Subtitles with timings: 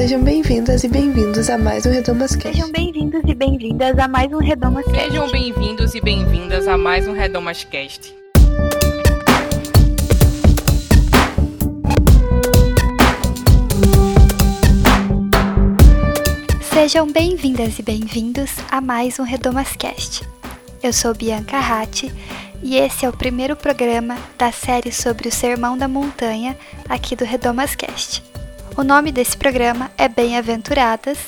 [0.00, 2.56] Sejam bem-vindas e bem-vindos a mais um Redomas Cast.
[2.56, 5.04] Sejam bem-vindos e bem-vindas a mais um Redomas Cast.
[5.04, 8.14] Sejam bem-vindos e bem-vindas a mais um Redomas Cast.
[16.72, 20.26] Sejam bem-vindas e bem-vindos a mais um Redomas Cast.
[20.82, 22.10] Eu sou Bianca Ratti
[22.62, 26.56] e esse é o primeiro programa da série sobre o Sermão da Montanha
[26.88, 28.29] aqui do Redomas Cast.
[28.80, 31.18] O nome desse programa é Bem-aventuradas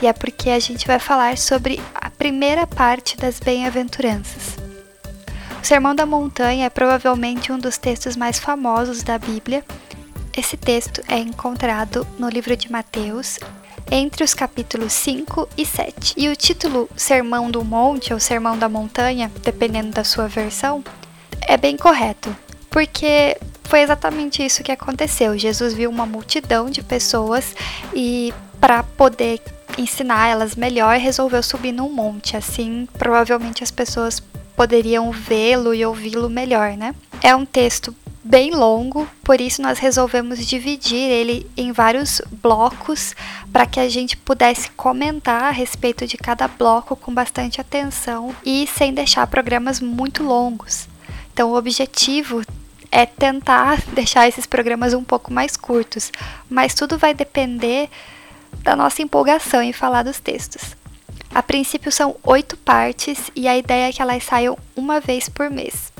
[0.00, 4.56] e é porque a gente vai falar sobre a primeira parte das bem-aventuranças.
[5.62, 9.62] O Sermão da Montanha é provavelmente um dos textos mais famosos da Bíblia.
[10.34, 13.38] Esse texto é encontrado no livro de Mateus,
[13.90, 16.14] entre os capítulos 5 e 7.
[16.16, 20.82] E o título Sermão do Monte ou Sermão da Montanha, dependendo da sua versão,
[21.42, 22.34] é bem correto,
[22.70, 25.38] porque foi exatamente isso que aconteceu.
[25.38, 27.54] Jesus viu uma multidão de pessoas
[27.94, 29.40] e para poder
[29.78, 32.36] ensinar elas melhor, resolveu subir num monte.
[32.36, 34.22] Assim, provavelmente as pessoas
[34.54, 36.94] poderiam vê-lo e ouvi-lo melhor, né?
[37.22, 43.16] É um texto bem longo, por isso nós resolvemos dividir ele em vários blocos
[43.52, 48.66] para que a gente pudesse comentar a respeito de cada bloco com bastante atenção e
[48.66, 50.88] sem deixar programas muito longos.
[51.32, 52.42] Então, o objetivo
[52.92, 56.12] é tentar deixar esses programas um pouco mais curtos,
[56.48, 57.88] mas tudo vai depender
[58.62, 60.76] da nossa empolgação em falar dos textos.
[61.34, 65.48] A princípio são oito partes e a ideia é que elas saiam uma vez por
[65.48, 65.90] mês.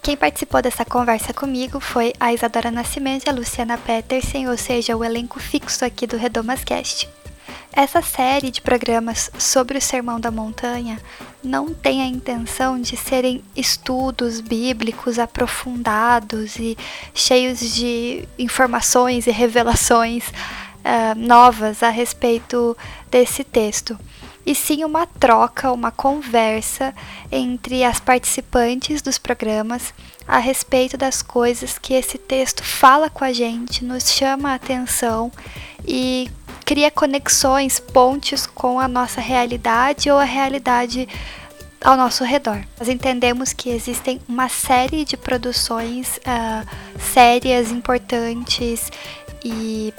[0.00, 4.96] Quem participou dessa conversa comigo foi a Isadora Nascimento e a Luciana Petersen, ou seja,
[4.96, 7.08] o elenco fixo aqui do Redomas Cast.
[7.76, 10.98] Essa série de programas sobre o Sermão da Montanha
[11.44, 16.74] não tem a intenção de serem estudos bíblicos aprofundados e
[17.12, 22.74] cheios de informações e revelações uh, novas a respeito
[23.10, 23.98] desse texto.
[24.46, 26.94] E sim uma troca, uma conversa
[27.30, 29.92] entre as participantes dos programas
[30.26, 35.30] a respeito das coisas que esse texto fala com a gente, nos chama a atenção
[35.86, 36.30] e
[36.66, 41.08] cria conexões, pontes com a nossa realidade ou a realidade
[41.80, 42.60] ao nosso redor.
[42.76, 46.66] Nós entendemos que existem uma série de produções uh,
[46.98, 48.90] sérias, importantes
[49.44, 49.94] e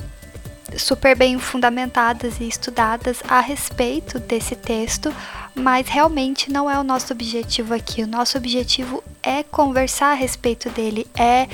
[0.77, 5.13] super bem fundamentadas e estudadas a respeito desse texto,
[5.55, 8.03] mas realmente não é o nosso objetivo aqui.
[8.03, 11.47] O nosso objetivo é conversar a respeito dele, é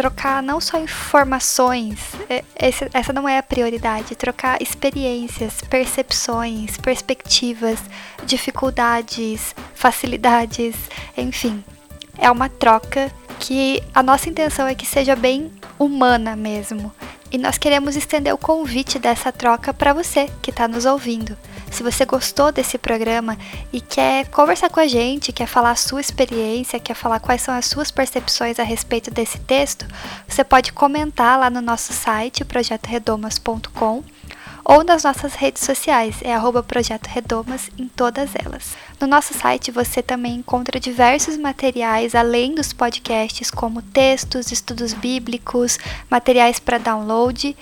[0.00, 1.98] trocar não só informações,
[2.30, 7.78] é, esse, essa não é a prioridade, trocar experiências, percepções, perspectivas,
[8.24, 10.74] dificuldades, facilidades,
[11.14, 11.62] enfim.
[12.16, 16.90] É uma troca que a nossa intenção é que seja bem humana mesmo.
[17.30, 21.36] E nós queremos estender o convite dessa troca para você que está nos ouvindo.
[21.70, 23.38] Se você gostou desse programa
[23.72, 27.54] e quer conversar com a gente, quer falar a sua experiência, quer falar quais são
[27.54, 29.86] as suas percepções a respeito desse texto,
[30.28, 34.02] você pode comentar lá no nosso site, projetoredomas.com,
[34.64, 36.64] ou nas nossas redes sociais, é arroba
[37.78, 38.76] em todas elas.
[39.00, 45.78] No nosso site você também encontra diversos materiais além dos podcasts, como textos, estudos bíblicos,
[46.10, 47.56] materiais para download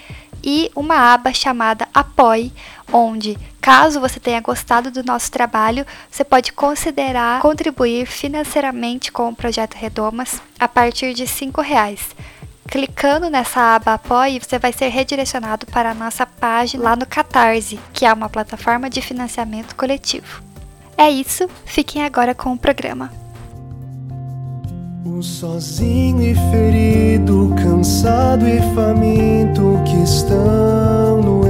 [0.50, 2.54] e uma aba chamada Apoie,
[2.90, 9.36] onde, caso você tenha gostado do nosso trabalho, você pode considerar contribuir financeiramente com o
[9.36, 12.00] projeto Redomas a partir de R$ reais.
[12.66, 17.78] Clicando nessa aba Apoie, você vai ser redirecionado para a nossa página lá no Catarse,
[17.92, 20.42] que é uma plataforma de financiamento coletivo.
[20.96, 23.12] É isso, fiquem agora com o programa.
[25.10, 31.40] O sozinho e ferido, cansado e faminto que estão no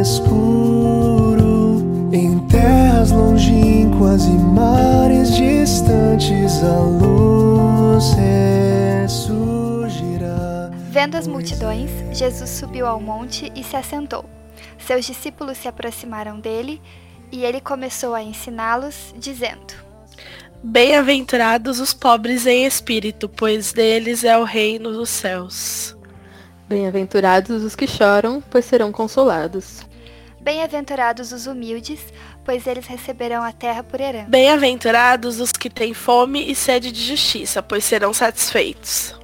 [0.00, 8.14] escuro, em terras longínquas e mares distantes, a luz
[9.04, 10.70] ressurgirá.
[10.90, 14.24] Vendo as multidões, Jesus subiu ao monte e se assentou.
[14.78, 16.80] Seus discípulos se aproximaram dele
[17.30, 19.89] e ele começou a ensiná-los, dizendo.
[20.62, 25.96] Bem-aventurados os pobres em espírito, pois deles é o reino dos céus.
[26.68, 29.80] Bem-aventurados os que choram, pois serão consolados.
[30.38, 32.00] Bem-aventurados os humildes,
[32.44, 34.28] pois eles receberão a terra por herança.
[34.28, 39.18] Bem-aventurados os que têm fome e sede de justiça, pois serão satisfeitos.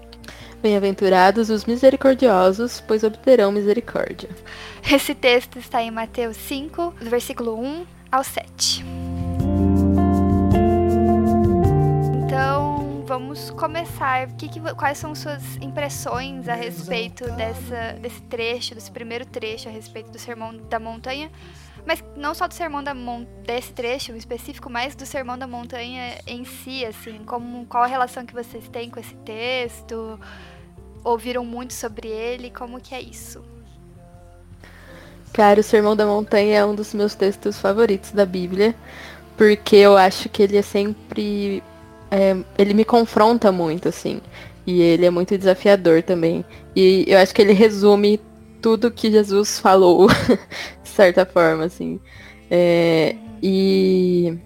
[0.62, 4.30] Bem-aventurados os misericordiosos, pois obterão misericórdia.
[4.90, 9.05] Esse texto está em Mateus 5, versículo 1 ao 7.
[13.06, 14.26] Vamos começar.
[14.32, 19.72] Que que, quais são suas impressões a respeito dessa, desse trecho, desse primeiro trecho a
[19.72, 21.30] respeito do Sermão da Montanha?
[21.86, 25.46] Mas não só do Sermão da Mon desse trecho em específico, mas do Sermão da
[25.46, 30.18] Montanha em si, assim, como qual a relação que vocês têm com esse texto?
[31.04, 32.50] Ouviram muito sobre ele?
[32.50, 33.44] Como que é isso?
[35.32, 38.74] Cara, o Sermão da Montanha é um dos meus textos favoritos da Bíblia,
[39.36, 41.62] porque eu acho que ele é sempre.
[42.10, 44.20] É, ele me confronta muito, assim.
[44.66, 46.44] E ele é muito desafiador também.
[46.74, 48.20] E eu acho que ele resume
[48.60, 50.08] tudo que Jesus falou,
[50.82, 52.00] de certa forma, assim.
[52.50, 54.38] É, e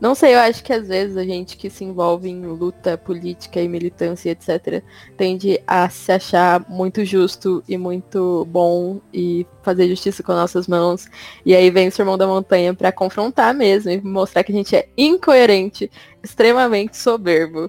[0.00, 3.60] não sei, eu acho que às vezes a gente que se envolve em luta política
[3.60, 4.82] e militância, etc.,
[5.16, 11.06] tende a se achar muito justo e muito bom e fazer justiça com nossas mãos.
[11.44, 14.76] E aí vem o Sermão da Montanha para confrontar mesmo e mostrar que a gente
[14.76, 15.90] é incoerente,
[16.22, 17.68] extremamente soberbo.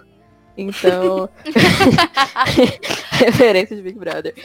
[0.61, 1.29] Então,
[3.11, 4.35] referência de Big Brother.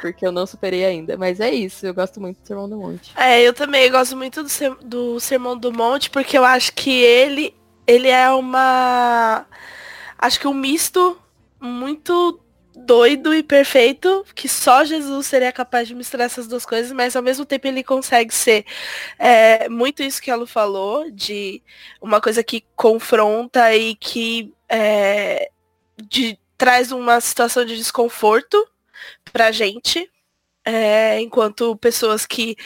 [0.00, 1.16] Porque eu não superei ainda.
[1.16, 3.12] Mas é isso, eu gosto muito do Sermão do Monte.
[3.16, 6.90] É, eu também gosto muito do, ser, do Sermão do Monte, porque eu acho que
[6.90, 7.54] ele,
[7.86, 9.46] ele é uma.
[10.16, 11.18] Acho que um misto
[11.60, 12.40] muito
[12.76, 17.22] doido e perfeito, que só Jesus seria capaz de misturar essas duas coisas, mas ao
[17.22, 18.64] mesmo tempo ele consegue ser
[19.18, 21.62] é, muito isso que ela falou, de
[22.00, 25.50] uma coisa que confronta e que é,
[25.96, 28.66] de, traz uma situação de desconforto
[29.32, 30.10] pra gente,
[30.64, 32.56] é, enquanto pessoas que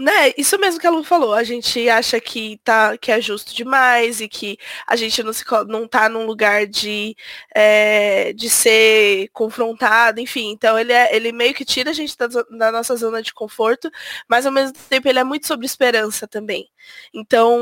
[0.00, 3.54] né, isso mesmo que a Lu falou, a gente acha que tá que é justo
[3.54, 7.16] demais e que a gente não, se, não tá num lugar de,
[7.54, 10.50] é, de ser confrontado, enfim.
[10.50, 13.90] Então ele, é, ele meio que tira a gente da, da, nossa zona de conforto,
[14.28, 16.68] mas ao mesmo tempo ele é muito sobre esperança também.
[17.12, 17.58] Então,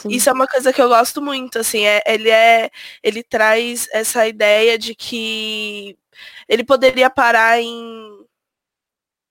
[0.00, 0.08] Sim.
[0.10, 2.70] isso é uma coisa que eu gosto muito, assim, é, ele é.
[3.02, 5.96] Ele traz essa ideia de que
[6.48, 8.05] ele poderia parar em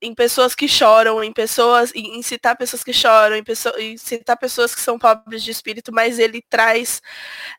[0.06, 4.38] em pessoas que choram, em pessoas, em citar pessoas que choram, em, pessoa, em citar
[4.38, 7.02] pessoas que são pobres de espírito, mas ele traz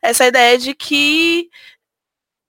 [0.03, 1.51] essa ideia de que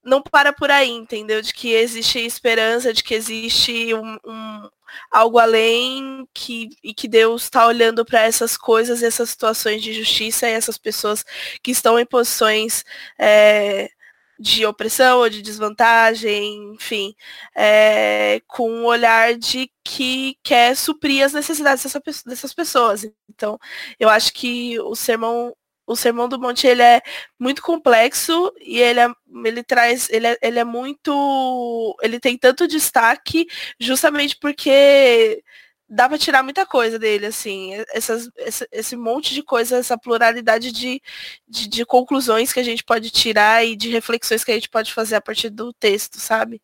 [0.04, 1.42] não para por aí, entendeu?
[1.42, 4.68] De que existe esperança, de que existe um, um
[5.10, 10.48] algo além que, e que Deus está olhando para essas coisas, essas situações de justiça
[10.48, 11.24] e essas pessoas
[11.62, 12.84] que estão em posições
[13.18, 13.90] é,
[14.38, 17.14] de opressão ou de desvantagem, enfim,
[17.56, 23.04] é, com um olhar de que quer suprir as necessidades dessa, dessas pessoas.
[23.28, 23.58] Então,
[23.98, 25.54] eu acho que o sermão
[25.88, 27.00] o Sermão do Monte ele é
[27.38, 29.08] muito complexo e ele, é,
[29.46, 33.46] ele traz, ele é, ele é muito, ele tem tanto destaque
[33.80, 35.42] justamente porque
[35.88, 40.70] dá para tirar muita coisa dele, assim, essas, esse, esse monte de coisa, essa pluralidade
[40.70, 41.00] de,
[41.48, 44.92] de, de, conclusões que a gente pode tirar e de reflexões que a gente pode
[44.92, 46.60] fazer a partir do texto, sabe?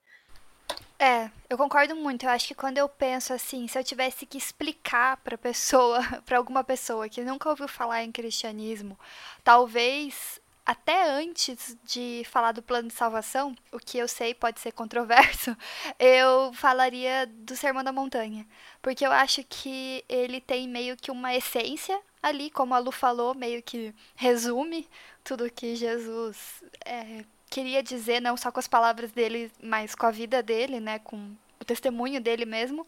[0.99, 2.25] É, eu concordo muito.
[2.25, 6.39] Eu acho que quando eu penso assim, se eu tivesse que explicar para pessoa, para
[6.39, 8.99] alguma pessoa que nunca ouviu falar em cristianismo,
[9.43, 14.73] talvez até antes de falar do plano de salvação, o que eu sei pode ser
[14.73, 15.55] controverso,
[15.99, 18.47] eu falaria do Sermão da Montanha.
[18.85, 23.35] Porque eu acho que ele tem meio que uma essência ali, como a Lu falou,
[23.35, 24.87] meio que resume
[25.25, 30.11] tudo que Jesus é, queria dizer, não só com as palavras dele, mas com a
[30.11, 30.99] vida dele, né?
[30.99, 32.87] Com o testemunho dele mesmo,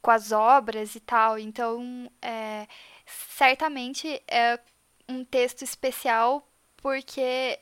[0.00, 1.38] com as obras e tal.
[1.38, 2.66] Então, é,
[3.04, 4.58] certamente é
[5.06, 6.42] um texto especial
[6.78, 7.58] porque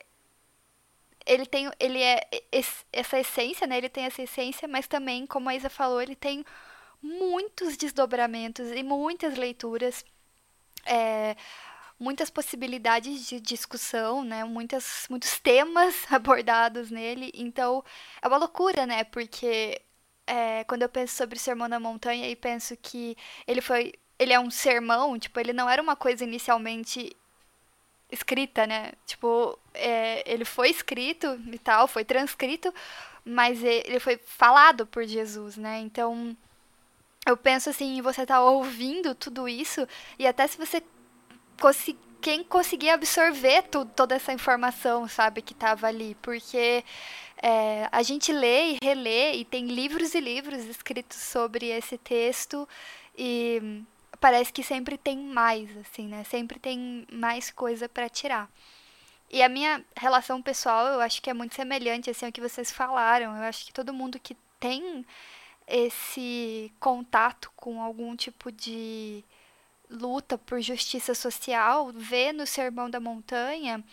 [1.25, 2.21] ele tem ele é
[2.93, 3.77] essa essência, né?
[3.77, 6.45] Ele tem essa essência, mas também, como a Isa falou, ele tem
[7.01, 10.05] muitos desdobramentos e muitas leituras,
[10.85, 11.35] é,
[11.99, 14.43] muitas possibilidades de discussão, né?
[14.43, 17.31] Muitas, muitos temas abordados nele.
[17.33, 17.83] Então,
[18.21, 19.03] é uma loucura, né?
[19.03, 19.81] Porque
[20.27, 23.17] é, quando eu penso sobre o Sermão da Montanha e penso que
[23.47, 27.17] ele foi ele é um sermão, tipo, ele não era uma coisa inicialmente
[28.11, 28.91] escrita, né?
[29.03, 32.71] Tipo, é, ele foi escrito e tal, foi transcrito,
[33.25, 35.79] mas ele foi falado por Jesus, né?
[35.79, 36.37] Então,
[37.25, 39.87] eu penso assim, você tá ouvindo tudo isso,
[40.17, 40.83] e até se você
[42.21, 43.63] quem conseguir absorver
[43.95, 46.83] toda essa informação, sabe, que tava ali, porque
[47.41, 52.67] é, a gente lê e relê, e tem livros e livros escritos sobre esse texto,
[53.17, 53.83] e
[54.19, 56.23] parece que sempre tem mais, assim, né?
[56.23, 58.49] Sempre tem mais coisa para tirar.
[59.29, 62.69] E a minha relação pessoal, eu acho que é muito semelhante assim ao que vocês
[62.69, 63.35] falaram.
[63.37, 65.05] Eu acho que todo mundo que tem
[65.67, 69.23] esse contato com algum tipo de
[69.89, 73.83] luta por justiça social vê no Sermão da Montanha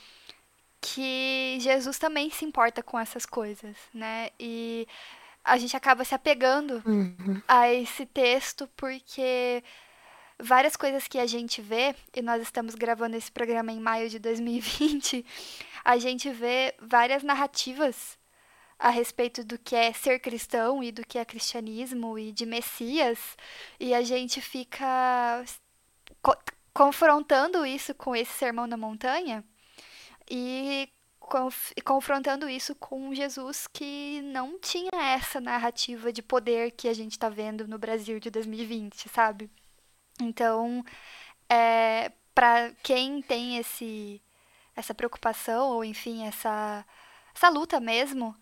[0.81, 4.31] que Jesus também se importa com essas coisas, né?
[4.39, 4.87] E
[5.45, 7.43] a gente acaba se apegando Uhum.
[7.49, 9.63] a esse texto porque
[10.39, 14.19] várias coisas que a gente vê, e nós estamos gravando esse programa em maio de
[14.19, 15.25] 2020,
[15.85, 18.18] a gente vê várias narrativas
[18.78, 23.37] a respeito do que é ser cristão e do que é cristianismo e de Messias,
[23.80, 25.44] e a gente fica
[26.23, 26.37] co-
[26.75, 29.44] confrontando isso com esse sermão da montanha
[30.30, 30.88] e
[31.76, 37.12] e confrontando isso com Jesus que não tinha essa narrativa de poder que a gente
[37.12, 39.50] está vendo no Brasil de 2020, sabe?
[40.20, 40.85] Então,
[41.49, 44.23] é, para quem tem esse
[44.76, 46.85] essa preocupação ou enfim essa
[47.35, 48.35] essa luta mesmo,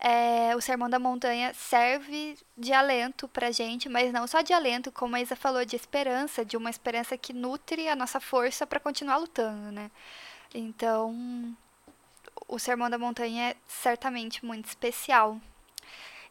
[0.00, 4.92] é, o Sermão da Montanha serve de alento pra gente, mas não só de alento,
[4.92, 8.80] como a Isa falou, de esperança, de uma esperança que nutre a nossa força para
[8.80, 9.90] continuar lutando, né?
[10.54, 11.56] Então,
[12.46, 15.40] o Sermão da Montanha é certamente muito especial.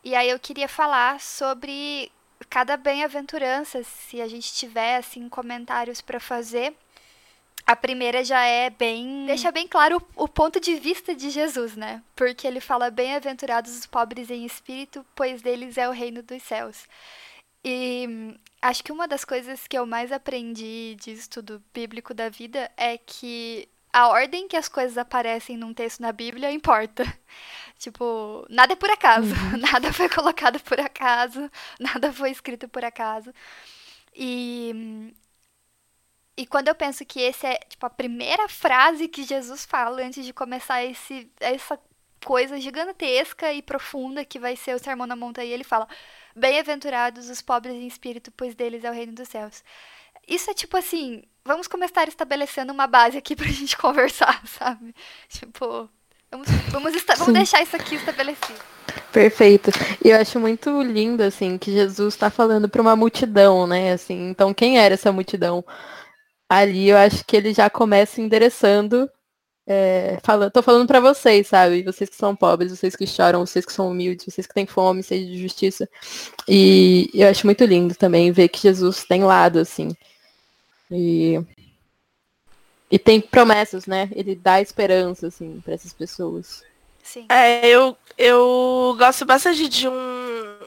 [0.03, 2.12] E aí eu queria falar sobre
[2.50, 6.75] cada bem-aventurança, se a gente tiver assim comentários para fazer.
[7.65, 11.75] A primeira já é bem, deixa bem claro o, o ponto de vista de Jesus,
[11.77, 12.03] né?
[12.15, 16.88] Porque ele fala bem-aventurados os pobres em espírito, pois deles é o reino dos céus.
[17.63, 22.70] E acho que uma das coisas que eu mais aprendi de estudo bíblico da vida
[22.75, 27.03] é que a ordem que as coisas aparecem num texto na Bíblia importa.
[27.79, 33.34] Tipo, nada é por acaso, nada foi colocado por acaso, nada foi escrito por acaso.
[34.15, 35.13] E
[36.36, 40.25] e quando eu penso que esse é tipo a primeira frase que Jesus fala antes
[40.25, 41.80] de começar esse essa
[42.24, 45.88] coisa gigantesca e profunda que vai ser o Sermão na Montanha, ele fala:
[46.36, 49.63] Bem-aventurados os pobres em espírito, pois deles é o reino dos céus.
[50.28, 54.96] Isso é tipo assim, vamos começar estabelecendo uma base aqui pra gente conversar, sabe?
[55.30, 55.90] Tipo,
[56.32, 58.60] vamos, vamos, vamos deixar isso aqui estabelecido.
[59.12, 59.70] Perfeito.
[60.04, 63.94] E eu acho muito lindo, assim, que Jesus está falando para uma multidão, né?
[63.94, 65.63] Assim, então quem era essa multidão?
[66.50, 69.10] Ali eu acho que ele já começa endereçando,
[69.66, 71.84] é, falando, tô falando para vocês, sabe?
[71.84, 75.02] Vocês que são pobres, vocês que choram, vocês que são humildes, vocês que têm fome,
[75.02, 75.90] sede de justiça.
[76.48, 79.96] E eu acho muito lindo também ver que Jesus tem lado, assim.
[80.92, 81.42] E,
[82.92, 84.10] e tem promessas, né?
[84.14, 86.62] Ele dá esperança, assim, para essas pessoas.
[87.02, 87.26] Sim.
[87.30, 90.58] É, eu, eu gosto bastante de um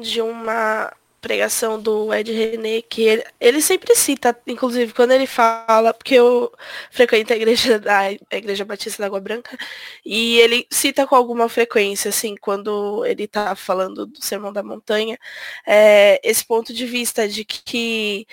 [0.00, 0.92] de uma
[1.24, 6.52] pregação do Ed René que ele, ele sempre cita, inclusive quando ele fala, porque eu
[6.90, 9.56] frequento a igreja da a igreja Batista da Água Branca,
[10.04, 15.18] e ele cita com alguma frequência, assim, quando ele tá falando do Sermão da Montanha,
[15.66, 18.26] é, esse ponto de vista de que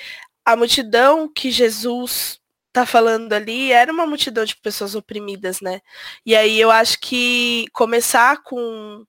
[0.43, 2.41] a multidão que Jesus
[2.73, 5.81] tá falando ali era uma multidão de pessoas oprimidas, né?
[6.25, 9.05] E aí eu acho que começar com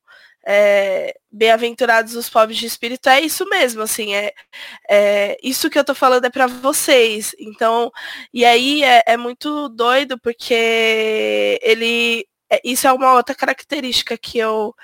[0.46, 4.32] é, bem-aventurados os pobres de espírito é isso mesmo, assim, é,
[4.88, 7.34] é isso que eu tô falando é para vocês.
[7.38, 7.90] Então,
[8.32, 14.38] e aí é, é muito doido porque ele, é- isso é uma outra característica que
[14.38, 14.74] eu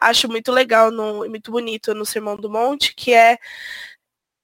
[0.00, 0.90] acho muito legal
[1.24, 3.38] e muito bonito no Sermão do Monte, que é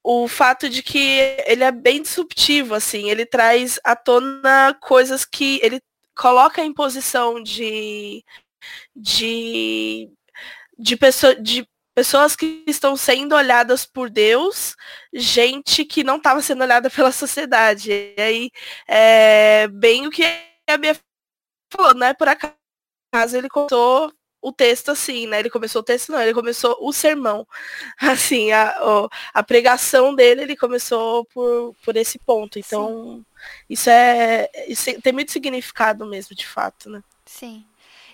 [0.02, 0.98] o fato de que
[1.46, 5.80] ele é bem disruptivo, assim, ele traz à tona coisas que ele
[6.16, 8.24] coloca em posição de
[8.94, 10.10] de
[10.80, 14.74] de, pessoa, de pessoas que estão sendo olhadas por Deus,
[15.12, 17.92] gente que não estava sendo olhada pela sociedade.
[17.92, 18.50] E aí
[18.88, 20.24] é bem o que
[20.68, 20.98] a Bia
[21.72, 25.38] falou, não é por acaso ele contou o texto assim, né?
[25.38, 27.46] Ele começou o texto, não, ele começou o sermão.
[28.00, 28.74] Assim, a,
[29.34, 32.58] a pregação dele, ele começou por, por esse ponto.
[32.58, 33.22] Então,
[33.68, 34.48] isso é.
[34.66, 37.02] Isso tem muito significado mesmo, de fato, né?
[37.26, 37.66] Sim.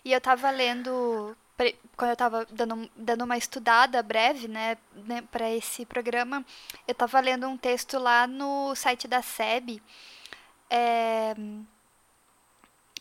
[0.05, 1.37] E eu tava lendo,
[1.97, 6.45] quando eu tava dando, dando uma estudada breve, né, né para esse programa,
[6.87, 9.83] eu tava lendo um texto lá no site da SEB,
[10.69, 11.35] é,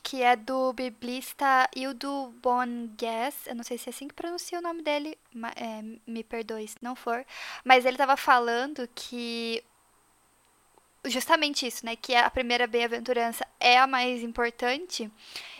[0.02, 4.62] que é do biblista Hildo Bongues, eu não sei se é assim que pronuncia o
[4.62, 5.18] nome dele,
[5.56, 7.26] é, me perdoe se não for,
[7.64, 9.64] mas ele tava falando que
[11.06, 15.12] justamente isso, né, que a primeira bem-aventurança é a mais importante,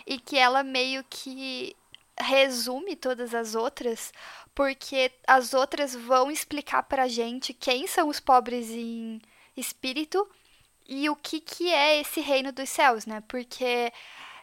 [0.06, 1.76] e que ela meio que
[2.18, 4.12] resume todas as outras,
[4.54, 9.20] porque as outras vão explicar pra gente quem são os pobres em
[9.56, 10.28] espírito
[10.88, 13.22] e o que que é esse reino dos céus, né?
[13.28, 13.92] Porque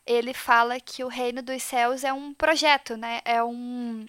[0.05, 3.21] ele fala que o reino dos céus é um projeto, né?
[3.25, 4.05] É um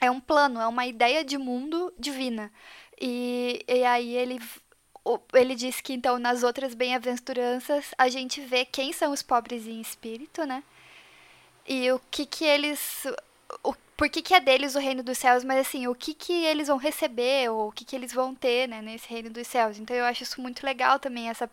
[0.00, 2.52] é um plano, é uma ideia de mundo divina.
[3.00, 4.40] E, e aí ele
[5.32, 9.80] ele diz que então nas outras bem-aventuranças a gente vê quem são os pobres em
[9.80, 10.62] espírito, né?
[11.68, 13.06] E o que que eles
[13.62, 16.32] o, por que, que é deles o reino dos céus, mas assim, o que que
[16.44, 19.78] eles vão receber, ou o que que eles vão ter, né, nesse reino dos céus.
[19.78, 21.50] Então eu acho isso muito legal também, essa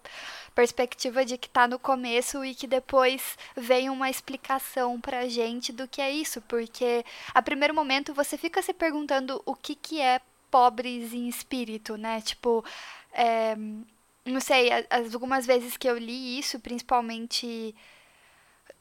[0.53, 5.87] perspectiva de que tá no começo e que depois vem uma explicação pra gente do
[5.87, 7.03] que é isso, porque
[7.33, 12.21] a primeiro momento você fica se perguntando o que que é pobres em espírito, né,
[12.21, 12.63] tipo,
[13.11, 13.55] é,
[14.23, 17.75] não sei, as, algumas vezes que eu li isso, principalmente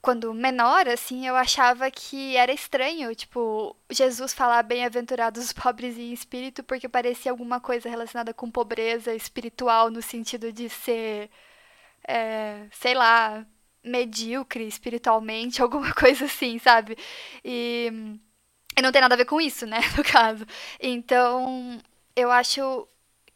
[0.04, 6.12] quando menor, assim, eu achava que era estranho, tipo, Jesus falar bem-aventurados os pobres em
[6.12, 11.30] espírito, porque parecia alguma coisa relacionada com pobreza espiritual, no sentido de ser,
[12.06, 13.46] é, sei lá,
[13.82, 16.99] medíocre espiritualmente, alguma coisa assim, sabe?
[17.42, 17.90] E,
[18.76, 20.46] e não tem nada a ver com isso, né, no caso.
[20.78, 21.80] Então,
[22.14, 22.87] eu acho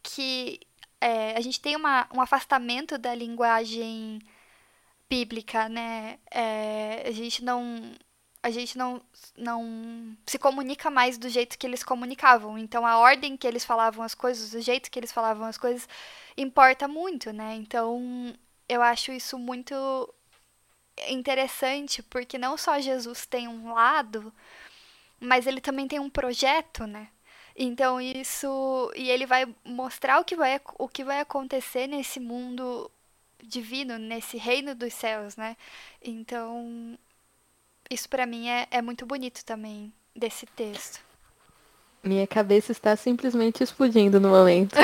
[0.03, 0.59] que
[1.01, 4.19] é, a gente tem uma, um afastamento da linguagem
[5.09, 6.19] bíblica, né?
[6.31, 7.93] É, a gente não
[8.41, 9.01] a gente não,
[9.37, 12.57] não se comunica mais do jeito que eles comunicavam.
[12.57, 15.87] Então a ordem que eles falavam as coisas, o jeito que eles falavam as coisas
[16.37, 17.55] importa muito, né?
[17.55, 18.33] Então
[18.67, 19.75] eu acho isso muito
[21.07, 24.33] interessante porque não só Jesus tem um lado,
[25.19, 27.09] mas ele também tem um projeto, né?
[27.55, 32.89] Então isso e ele vai mostrar o que vai o que vai acontecer nesse mundo
[33.43, 35.55] divino, nesse reino dos céus, né?
[36.01, 36.97] Então,
[37.89, 40.99] isso para mim é, é muito bonito também desse texto.
[42.03, 44.75] Minha cabeça está simplesmente explodindo no momento.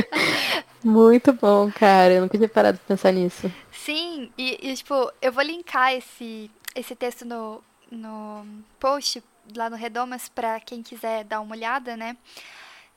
[0.84, 2.14] muito bom, cara.
[2.14, 3.50] Eu nunca tinha parado de pensar nisso.
[3.72, 8.46] Sim, e, e, tipo, eu vou linkar esse, esse texto no, no
[8.78, 9.22] post
[9.56, 12.16] lá no Redomas para quem quiser dar uma olhada, né?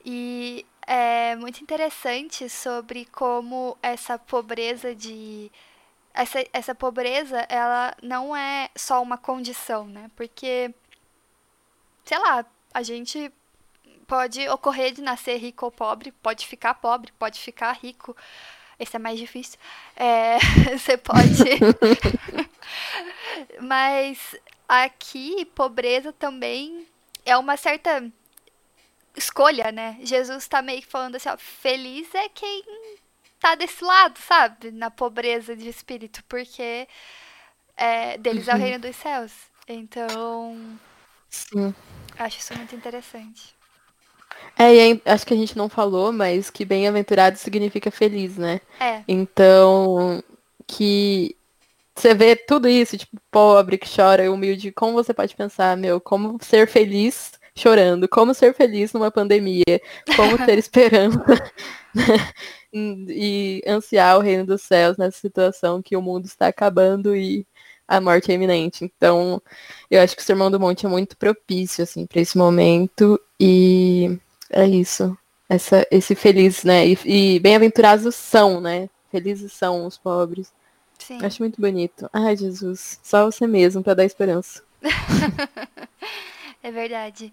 [0.04, 5.52] E é muito interessante sobre como essa pobreza de
[6.14, 10.10] essa, essa pobreza ela não é só uma condição, né?
[10.16, 10.74] Porque
[12.06, 12.42] sei lá,
[12.72, 13.30] a gente
[14.06, 18.16] pode ocorrer de nascer rico ou pobre, pode ficar pobre, pode ficar rico.
[18.80, 19.58] Esse é mais difícil.
[19.94, 20.38] É,
[20.74, 21.44] você pode.
[23.60, 24.34] Mas
[24.66, 26.86] aqui, pobreza também
[27.26, 28.10] é uma certa
[29.18, 29.98] escolha, né?
[30.02, 32.62] Jesus tá meio que falando assim, ó, feliz é quem
[33.40, 34.70] tá desse lado, sabe?
[34.70, 36.88] Na pobreza de espírito, porque
[37.76, 38.62] é, deles é o uhum.
[38.62, 39.32] reino dos céus.
[39.68, 40.78] Então,
[41.28, 41.74] Sim.
[42.18, 43.54] acho isso muito interessante.
[44.58, 48.60] É, e acho que a gente não falou, mas que bem-aventurado significa feliz, né?
[48.80, 49.02] É.
[49.06, 50.22] Então,
[50.66, 51.36] que
[51.94, 56.38] você vê tudo isso, tipo, pobre que chora, humilde, como você pode pensar, meu, como
[56.42, 58.08] ser feliz chorando.
[58.08, 59.80] Como ser feliz numa pandemia?
[60.16, 61.24] Como ter esperança
[62.72, 67.46] e ansiar o reino dos céus nessa situação que o mundo está acabando e
[67.86, 68.84] a morte é iminente.
[68.84, 69.40] Então,
[69.90, 74.18] eu acho que o Sermão do Monte é muito propício assim para esse momento e
[74.50, 75.16] é isso.
[75.48, 76.86] Essa, esse feliz, né?
[76.86, 78.90] E, e bem-aventurados são, né?
[79.10, 80.52] Felizes são os pobres.
[80.98, 81.24] Sim.
[81.24, 82.10] Acho muito bonito.
[82.12, 84.62] Ai, Jesus, só você mesmo para dar esperança.
[86.62, 87.32] é verdade.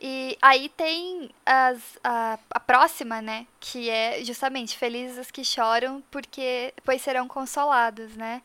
[0.00, 3.46] E aí tem as, a, a próxima, né?
[3.58, 8.42] Que é justamente felizes os que choram, porque pois serão consolados, né?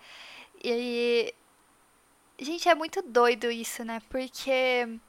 [0.63, 1.33] E.
[2.39, 4.01] Gente, é muito doido isso, né?
[4.09, 4.99] Porque.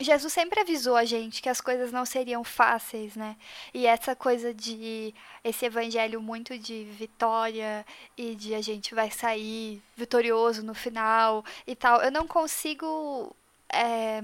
[0.00, 3.36] Jesus sempre avisou a gente que as coisas não seriam fáceis, né?
[3.74, 7.84] E essa coisa de esse evangelho muito de vitória
[8.16, 13.34] e de a gente vai sair vitorioso no final e tal, eu não consigo
[13.72, 14.20] é,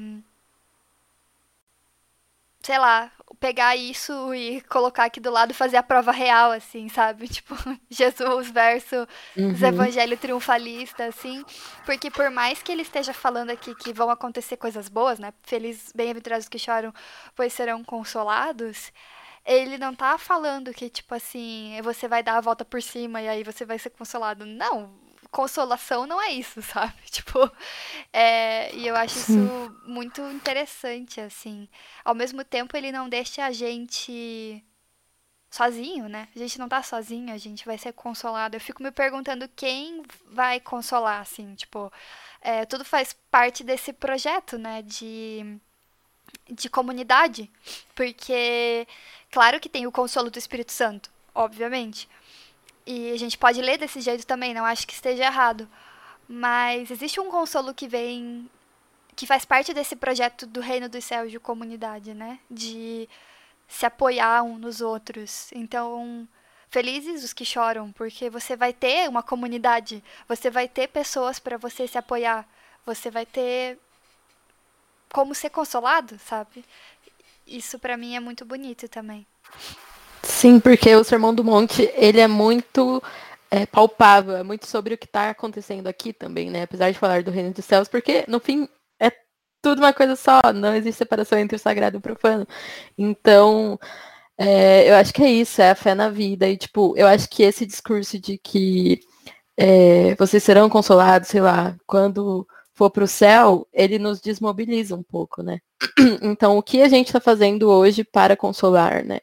[2.64, 6.88] sei lá, pegar isso e colocar aqui do lado e fazer a prova real, assim,
[6.88, 7.28] sabe?
[7.34, 7.54] Tipo,
[7.90, 9.52] Jesus versus uhum.
[9.52, 11.44] os evangelhos triunfalistas, assim.
[11.84, 15.32] Porque por mais que ele esteja falando aqui que vão acontecer coisas boas, né?
[15.42, 16.92] Felizes, bem-aventurados que choram,
[17.36, 18.90] pois serão consolados.
[19.44, 23.28] Ele não tá falando que, tipo assim, você vai dar a volta por cima e
[23.28, 24.46] aí você vai ser consolado.
[24.46, 24.90] Não,
[25.34, 26.94] consolação não é isso, sabe?
[27.10, 27.50] Tipo,
[28.12, 31.68] é, e eu acho isso muito interessante, assim.
[32.04, 34.64] Ao mesmo tempo, ele não deixa a gente
[35.50, 36.28] sozinho, né?
[36.34, 38.56] A gente não tá sozinho, a gente vai ser consolado.
[38.56, 41.92] Eu fico me perguntando quem vai consolar, assim, tipo,
[42.40, 44.82] é, tudo faz parte desse projeto, né?
[44.82, 45.58] De,
[46.50, 47.50] de comunidade.
[47.94, 48.86] Porque,
[49.32, 52.08] claro que tem o consolo do Espírito Santo, obviamente.
[52.86, 55.68] E a gente pode ler desse jeito também, não acho que esteja errado.
[56.28, 58.48] Mas existe um consolo que vem.
[59.16, 62.38] que faz parte desse projeto do Reino dos Céus de comunidade, né?
[62.50, 63.08] De
[63.68, 65.50] se apoiar um nos outros.
[65.52, 66.28] Então,
[66.70, 71.56] felizes os que choram, porque você vai ter uma comunidade, você vai ter pessoas para
[71.56, 72.46] você se apoiar,
[72.84, 73.78] você vai ter
[75.12, 76.64] como ser consolado, sabe?
[77.46, 79.26] Isso para mim é muito bonito também.
[80.44, 83.02] Sim, porque o Sermão do Monte, ele é muito
[83.50, 86.64] é, palpável, é muito sobre o que está acontecendo aqui também, né?
[86.64, 88.68] Apesar de falar do reino dos céus, porque no fim
[89.00, 89.10] é
[89.62, 92.46] tudo uma coisa só, não existe separação entre o sagrado e o profano.
[92.98, 93.78] Então,
[94.36, 96.46] é, eu acho que é isso, é a fé na vida.
[96.46, 99.00] E, tipo, eu acho que esse discurso de que
[99.56, 105.02] é, vocês serão consolados, sei lá, quando for para o céu, ele nos desmobiliza um
[105.02, 105.60] pouco, né?
[106.22, 109.20] Então, o que a gente está fazendo hoje para consolar, né?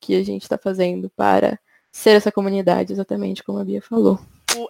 [0.00, 1.58] Que a gente está fazendo para
[1.90, 4.20] ser essa comunidade, exatamente como a Bia falou.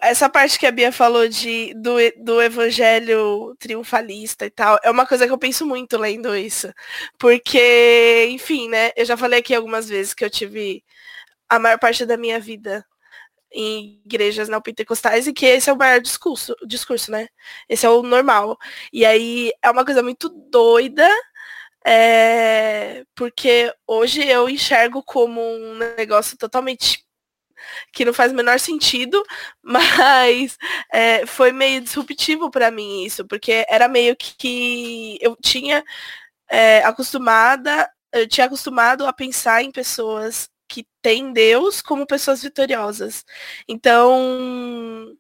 [0.03, 5.07] Essa parte que a Bia falou de, do, do evangelho triunfalista e tal, é uma
[5.07, 6.73] coisa que eu penso muito lendo isso.
[7.19, 8.91] Porque, enfim, né?
[8.97, 10.85] Eu já falei aqui algumas vezes que eu tive
[11.49, 12.85] a maior parte da minha vida
[13.53, 17.29] em igrejas neopentecostais e que esse é o maior discurso, discurso, né?
[17.69, 18.59] Esse é o normal.
[18.93, 21.09] E aí é uma coisa muito doida,
[21.87, 27.05] é, porque hoje eu enxergo como um negócio totalmente
[27.93, 29.23] que não faz o menor sentido,
[29.63, 30.57] mas
[30.93, 35.85] é, foi meio disruptivo para mim isso, porque era meio que eu tinha
[36.49, 43.25] é, acostumada, eu tinha acostumado a pensar em pessoas que têm Deus como pessoas vitoriosas.
[43.67, 45.17] Então,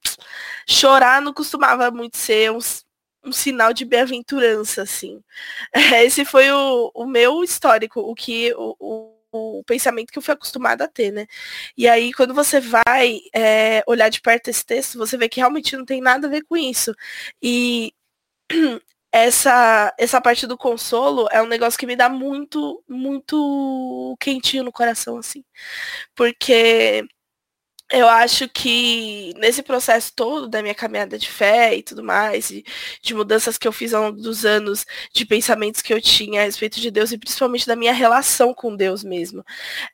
[0.68, 2.58] chorar não costumava muito ser um,
[3.28, 5.22] um sinal de bem-aventurança, assim.
[6.04, 10.34] Esse foi o, o meu histórico, o que o, o o pensamento que eu fui
[10.34, 11.26] acostumada a ter, né?
[11.76, 15.76] E aí, quando você vai é, olhar de perto esse texto, você vê que realmente
[15.76, 16.94] não tem nada a ver com isso.
[17.42, 17.92] E
[19.12, 24.72] essa, essa parte do consolo é um negócio que me dá muito, muito quentinho no
[24.72, 25.44] coração, assim.
[26.14, 27.06] Porque
[27.90, 32.64] eu acho que nesse processo todo da minha caminhada de fé e tudo mais, e
[33.02, 36.44] de mudanças que eu fiz ao longo dos anos, de pensamentos que eu tinha a
[36.44, 39.44] respeito de Deus e principalmente da minha relação com Deus mesmo,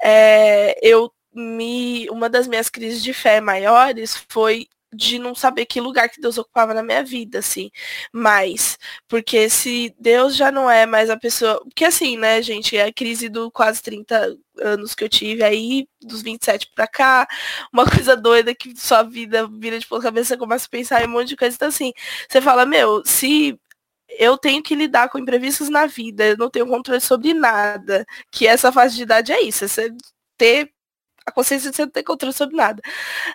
[0.03, 5.81] é, eu me, uma das minhas crises de fé maiores foi de não saber que
[5.81, 7.71] lugar que Deus ocupava na minha vida, assim.
[8.13, 8.79] Mas,
[9.09, 11.61] porque se Deus já não é mais a pessoa.
[11.65, 15.89] Porque assim, né, gente, é a crise do quase 30 anos que eu tive aí,
[16.03, 17.27] dos 27 pra cá,
[17.73, 21.07] uma coisa doida que sua vida vira de ponta cabeça, você começa a pensar em
[21.09, 21.55] um monte de coisa.
[21.57, 21.93] Então, assim,
[22.29, 23.59] você fala, meu, se
[24.19, 28.47] eu tenho que lidar com imprevistos na vida, eu não tenho controle sobre nada, que
[28.47, 29.91] essa fase de idade é isso, é você
[30.37, 30.74] ter
[31.27, 32.83] a consciência de você não ter controle sobre nada.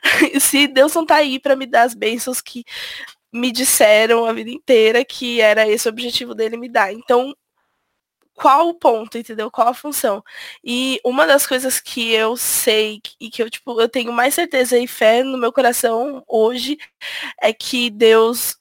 [0.39, 2.63] Se Deus não tá aí para me dar as bênçãos que
[3.31, 6.91] me disseram a vida inteira que era esse o objetivo dele me dar.
[6.93, 7.33] Então,
[8.39, 9.51] qual o ponto, entendeu?
[9.51, 10.23] Qual a função?
[10.63, 14.77] E uma das coisas que eu sei e que eu, tipo, eu tenho mais certeza
[14.79, 16.77] e fé no meu coração hoje
[17.41, 18.57] é que Deus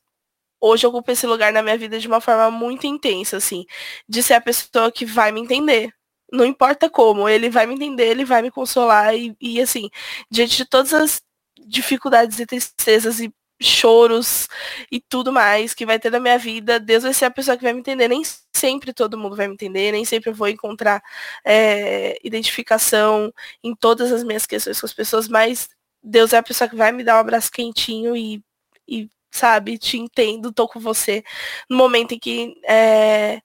[0.60, 3.66] hoje ocupa esse lugar na minha vida de uma forma muito intensa, assim,
[4.08, 5.92] de ser a pessoa que vai me entender,
[6.32, 9.90] não importa como, ele vai me entender, ele vai me consolar e, e assim,
[10.30, 11.22] diante de todas as
[11.66, 14.48] dificuldades e tristezas e choros
[14.90, 17.62] e tudo mais que vai ter na minha vida, Deus vai ser a pessoa que
[17.64, 18.08] vai me entender.
[18.08, 18.22] Nem
[18.54, 21.02] sempre todo mundo vai me entender, nem sempre eu vou encontrar
[21.44, 25.68] é, identificação em todas as minhas questões com as pessoas, mas
[26.02, 28.42] Deus é a pessoa que vai me dar um abraço quentinho e,
[28.86, 31.24] e sabe, te entendo, tô com você
[31.68, 33.40] no momento em que é,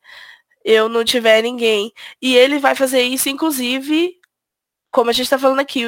[0.63, 1.91] eu não tiver ninguém.
[2.21, 4.19] E ele vai fazer isso, inclusive,
[4.91, 5.83] como a gente está falando aqui,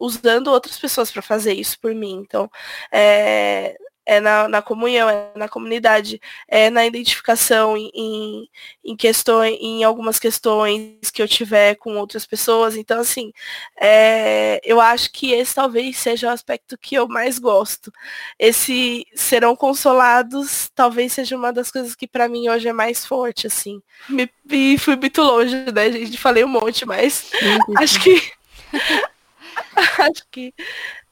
[0.00, 2.22] usando outras pessoas para fazer isso por mim.
[2.26, 2.50] Então,
[2.92, 8.48] é, é na, na, comunhão, é na comunidade, é na identificação em,
[8.84, 12.76] em, questões, em algumas questões que eu tiver com outras pessoas.
[12.76, 13.32] Então, assim,
[13.80, 17.92] é, eu acho que esse talvez seja o aspecto que eu mais gosto.
[18.38, 23.46] Esse serão consolados, talvez seja uma das coisas que para mim hoje é mais forte,
[23.46, 23.80] assim.
[24.08, 26.18] Me, me fui muito longe, né, gente?
[26.18, 27.30] Falei um monte, mas
[27.76, 28.32] acho que.
[29.98, 30.52] acho que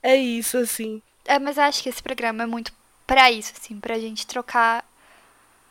[0.03, 1.01] é isso, assim.
[1.25, 2.73] É, mas acho que esse programa é muito
[3.11, 4.89] para isso, assim, pra gente trocar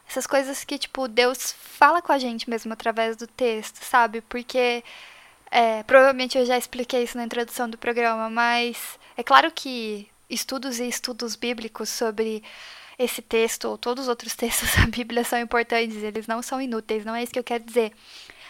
[0.05, 4.19] essas coisas que, tipo, Deus fala com a gente mesmo através do texto, sabe?
[4.19, 4.83] Porque
[5.49, 10.81] é, provavelmente eu já expliquei isso na introdução do programa, mas é claro que estudos
[10.81, 12.43] e estudos bíblicos sobre
[12.97, 17.05] esse texto ou todos os outros textos da Bíblia são importantes, eles não são inúteis,
[17.05, 17.93] não é isso que eu quero dizer.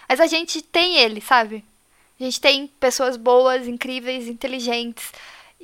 [0.07, 1.63] Mas a gente tem ele, sabe?
[2.19, 5.13] A gente tem pessoas boas, incríveis, inteligentes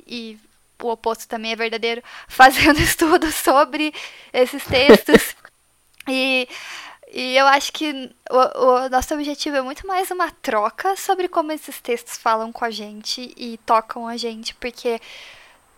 [0.06, 0.38] e
[0.82, 3.92] o oposto também é verdadeiro, fazendo estudos sobre
[4.32, 5.36] esses textos.
[6.08, 6.48] e
[7.12, 11.52] E eu acho que o, o, nosso objetivo é muito mais uma troca sobre como
[11.52, 15.00] esses textos falam com a gente e tocam a gente, porque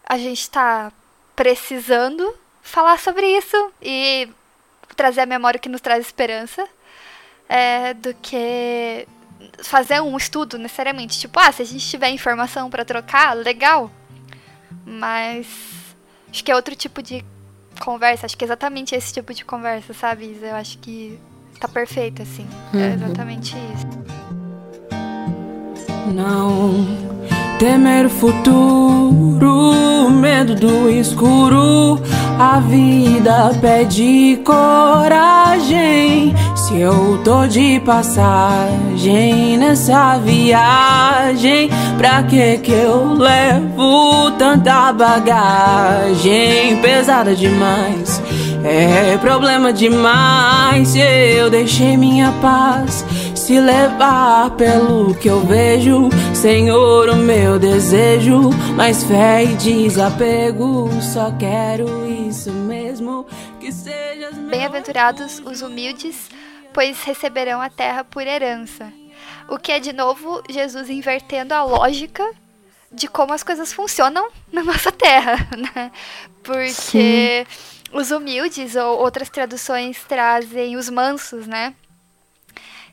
[0.04, 0.90] a gente está
[1.36, 4.28] precisando falar sobre isso e
[4.96, 6.66] trazer a memória que nos traz esperança,
[7.48, 9.06] é, do que
[9.62, 11.18] fazer um estudo necessariamente.
[11.18, 13.90] Tipo, ah, se a gente tiver informação para trocar, legal.
[14.84, 15.46] Mas
[16.30, 17.24] acho que é outro tipo de
[17.80, 18.26] conversa.
[18.26, 20.46] Acho que é exatamente esse tipo de conversa, sabe, Isa?
[20.46, 21.18] Eu acho que
[21.60, 22.46] tá perfeito, assim.
[22.72, 22.82] É uhum.
[22.82, 23.86] É exatamente isso.
[26.14, 27.08] Não
[27.58, 32.00] temer o futuro, medo do escuro.
[32.38, 36.32] A vida pede coragem.
[36.54, 47.34] Se eu tô de passagem nessa viagem, pra que que eu levo tanta bagagem pesada
[47.34, 48.22] demais?
[48.64, 56.08] É problema demais se eu deixei minha paz se levar pelo que eu vejo.
[56.34, 60.88] Senhor, o meu desejo, mais fé e desapego.
[61.02, 63.26] Só quero isso mesmo,
[63.60, 64.30] que seja.
[64.48, 66.28] Bem-aventurados os humildes
[66.72, 68.92] pois receberão a terra por herança.
[69.48, 72.22] O que é, de novo, Jesus invertendo a lógica
[72.92, 75.90] de como as coisas funcionam na nossa terra, né?
[76.42, 77.88] Porque Sim.
[77.92, 81.74] os humildes, ou outras traduções trazem os mansos, né?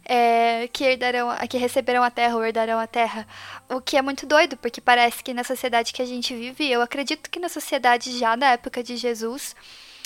[0.08, 3.28] É, que herdarão, que receberão a terra ou herdarão a terra.
[3.68, 6.82] O que é muito doido, porque parece que na sociedade que a gente vive, eu
[6.82, 9.56] acredito que na sociedade já na época de Jesus,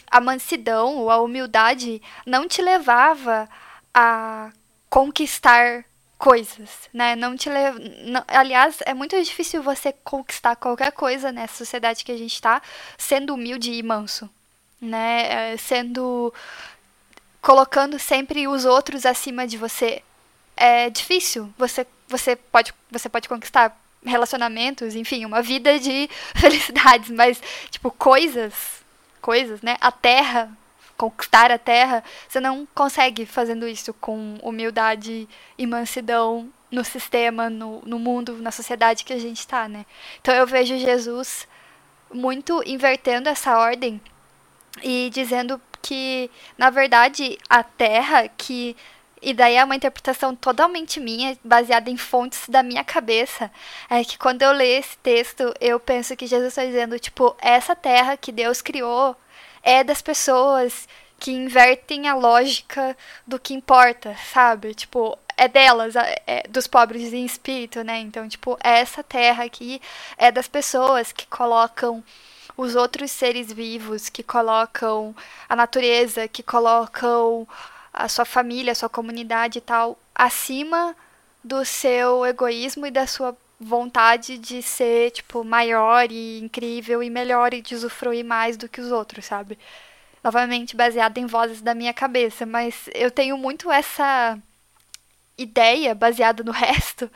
[0.09, 3.47] a mansidão ou a humildade não te levava
[3.93, 4.51] a
[4.89, 5.83] conquistar
[6.19, 7.15] coisas, né?
[7.15, 12.11] Não te leva, não, aliás, é muito difícil você conquistar qualquer coisa nessa sociedade que
[12.11, 12.61] a gente está
[12.97, 14.29] sendo humilde e manso,
[14.81, 15.53] né?
[15.53, 16.33] É, sendo
[17.41, 20.03] colocando sempre os outros acima de você.
[20.57, 21.51] É difícil.
[21.57, 28.53] Você você pode você pode conquistar relacionamentos, enfim, uma vida de felicidades, mas tipo coisas,
[29.21, 29.77] coisas, né?
[29.79, 30.51] A terra
[30.99, 37.81] conquistar a terra, você não consegue fazendo isso com humildade e mansidão no sistema, no,
[37.85, 39.85] no mundo, na sociedade que a gente está, né?
[40.19, 41.47] Então eu vejo Jesus
[42.13, 44.01] muito invertendo essa ordem
[44.83, 48.75] e dizendo que, na verdade, a terra que
[49.21, 53.51] e daí é uma interpretação totalmente minha, baseada em fontes da minha cabeça.
[53.89, 57.75] É que quando eu leio esse texto, eu penso que Jesus está dizendo, tipo, essa
[57.75, 59.15] terra que Deus criou
[59.63, 60.87] é das pessoas
[61.19, 62.95] que invertem a lógica
[63.27, 64.73] do que importa, sabe?
[64.73, 67.99] Tipo, é delas, é dos pobres em espírito, né?
[67.99, 69.81] Então, tipo, essa terra aqui
[70.17, 72.03] é das pessoas que colocam
[72.57, 75.15] os outros seres vivos, que colocam
[75.47, 77.47] a natureza, que colocam
[77.93, 80.95] a sua família, a sua comunidade e tal, acima
[81.43, 87.53] do seu egoísmo e da sua vontade de ser, tipo, maior e incrível e melhor
[87.53, 89.59] e de usufruir mais do que os outros, sabe?
[90.23, 94.37] Novamente baseada em vozes da minha cabeça, mas eu tenho muito essa
[95.37, 97.09] ideia baseada no resto,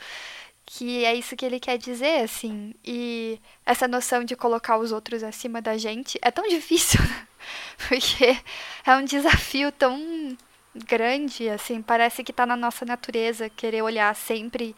[0.65, 2.73] que é isso que ele quer dizer, assim.
[2.83, 7.27] E essa noção de colocar os outros acima da gente é tão difícil, né?
[7.87, 8.37] porque
[8.85, 10.37] é um desafio tão
[10.75, 14.75] grande, assim, parece que tá na nossa natureza querer olhar sempre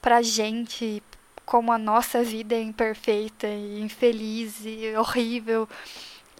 [0.00, 1.02] pra gente
[1.44, 5.68] como a nossa vida é imperfeita e infeliz e horrível.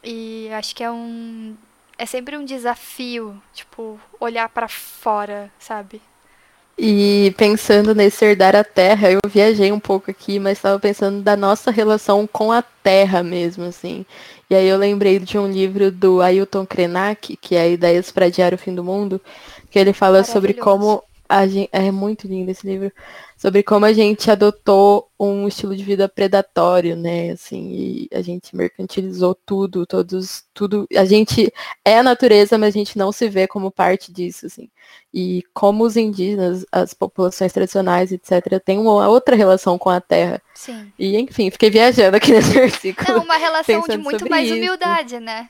[0.03, 1.57] E acho que é um
[1.99, 6.01] é sempre um desafio, tipo, olhar para fora, sabe?
[6.79, 11.37] E pensando nesse herdar a terra, eu viajei um pouco aqui, mas estava pensando da
[11.37, 14.07] nossa relação com a terra mesmo, assim.
[14.49, 18.55] E aí eu lembrei de um livro do Ailton Krenak, que é Ideias para Adiar
[18.55, 19.21] o Fim do Mundo,
[19.71, 21.05] que ele fala sobre como
[21.47, 22.93] gente, é muito lindo esse livro,
[23.37, 27.31] sobre como a gente adotou um estilo de vida predatório, né?
[27.31, 30.87] Assim, e a gente mercantilizou tudo, todos, tudo.
[30.97, 31.53] A gente
[31.85, 34.69] é a natureza, mas a gente não se vê como parte disso, assim.
[35.15, 40.43] E como os indígenas, as populações tradicionais, etc., têm uma outra relação com a terra.
[40.55, 40.93] Sim.
[40.99, 43.19] E, enfim, fiquei viajando aqui nesse versículo.
[43.19, 44.57] Não, uma relação de muito mais isso.
[44.57, 45.49] humildade, né?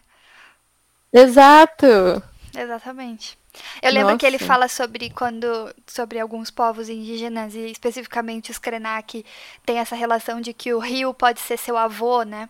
[1.13, 2.23] Exato.
[2.57, 3.40] Exatamente.
[3.83, 4.19] Eu lembro Nossa.
[4.19, 5.47] que ele fala sobre quando
[5.87, 9.25] sobre alguns povos indígenas e especificamente os Krenak
[9.65, 12.49] tem essa relação de que o rio pode ser seu avô, né?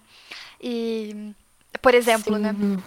[0.61, 1.33] E
[1.81, 2.53] por exemplo, né?
[2.53, 2.77] Sim.
[2.77, 2.83] né?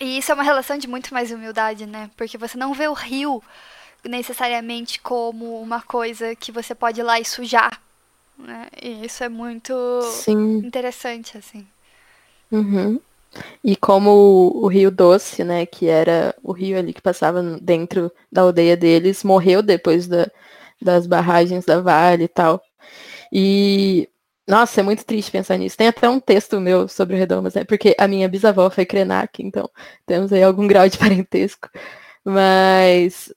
[0.00, 2.10] E isso é uma relação de muito mais humildade, né?
[2.16, 3.42] Porque você não vê o rio
[4.04, 7.80] necessariamente como uma coisa que você pode ir lá e sujar,
[8.38, 8.68] né?
[8.80, 10.58] E isso é muito Sim.
[10.58, 11.66] interessante, assim.
[12.50, 13.00] Uhum.
[13.62, 18.42] E como o Rio Doce, né, que era o rio ali que passava dentro da
[18.42, 20.30] aldeia deles, morreu depois da,
[20.80, 22.60] das barragens da Vale e tal.
[23.32, 24.08] E
[24.46, 25.76] nossa, é muito triste pensar nisso.
[25.76, 27.64] Tem até um texto meu sobre o Redomas, né?
[27.64, 29.70] Porque a minha bisavó foi Krenak, então
[30.06, 31.68] temos aí algum grau de parentesco.
[32.24, 33.32] Mas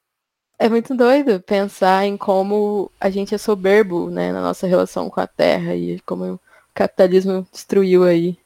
[0.60, 5.20] é muito doido pensar em como a gente é soberbo, né, na nossa relação com
[5.20, 6.40] a terra e como o
[6.74, 8.38] capitalismo destruiu aí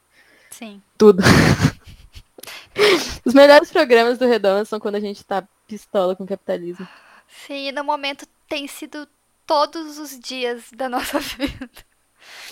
[0.58, 0.82] Sim.
[0.98, 1.24] Tudo.
[3.26, 6.88] Os melhores programas do Redomas são quando a gente tá pistola com o capitalismo.
[7.28, 9.08] Sim, e no momento tem sido
[9.46, 11.70] todos os dias da nossa vida.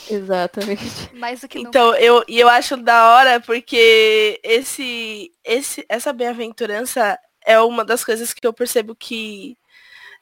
[0.10, 1.14] Exatamente.
[1.14, 1.70] Mais do que nunca.
[1.70, 8.04] Então, eu, e eu acho da hora porque esse, esse, essa bem-aventurança é uma das
[8.04, 9.58] coisas que eu percebo que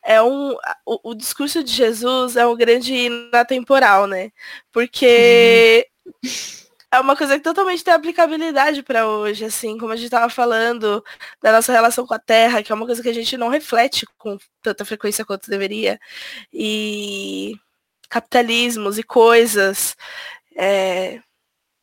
[0.03, 0.55] é um
[0.85, 4.31] o, o discurso de Jesus é um grande hino atemporal, né?
[4.71, 5.87] Porque
[6.93, 11.03] é uma coisa que totalmente tem aplicabilidade para hoje, assim, como a gente estava falando
[11.41, 14.05] da nossa relação com a Terra, que é uma coisa que a gente não reflete
[14.17, 15.99] com tanta frequência quanto deveria.
[16.53, 17.55] E
[18.09, 19.95] capitalismos e coisas.
[20.55, 21.19] É,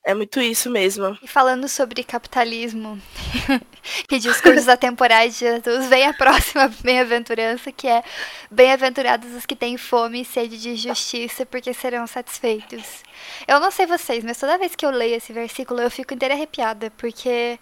[0.05, 1.17] é muito isso mesmo.
[1.23, 3.01] E falando sobre capitalismo
[4.11, 8.03] e discursos atemporais de Jesus, vem a próxima bem-aventurança, que é
[8.51, 13.03] bem-aventurados os que têm fome e sede de justiça, porque serão satisfeitos.
[13.47, 16.35] Eu não sei vocês, mas toda vez que eu leio esse versículo, eu fico inteira
[16.35, 17.59] arrepiada, porque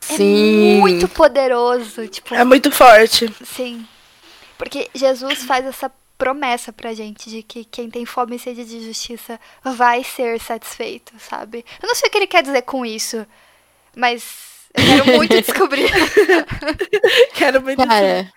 [0.00, 0.76] Sim.
[0.76, 3.32] é muito poderoso, tipo, É muito forte.
[3.44, 3.86] sim.
[4.56, 5.88] Porque Jesus faz essa
[6.18, 11.12] promessa pra gente de que quem tem fome e sede de justiça vai ser satisfeito,
[11.18, 11.64] sabe?
[11.80, 13.24] Eu não sei o que ele quer dizer com isso,
[13.96, 15.90] mas eu quero muito descobrir.
[17.34, 18.30] Quero muito Cara,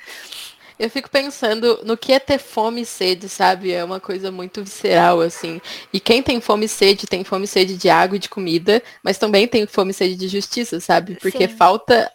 [0.81, 3.71] eu fico pensando no que é ter fome e sede, sabe?
[3.71, 5.61] É uma coisa muito visceral, assim.
[5.91, 8.81] E quem tem fome e sede, tem fome e sede de água e de comida,
[9.03, 11.15] mas também tem fome e sede de justiça, sabe?
[11.21, 11.55] Porque Sim.
[11.55, 12.11] falta.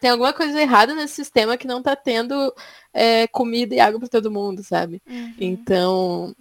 [0.00, 2.54] Tem alguma coisa errada nesse sistema que não tá tendo
[2.94, 5.02] é, comida e água pra todo mundo, sabe?
[5.06, 5.34] Uhum.
[5.38, 6.36] Então.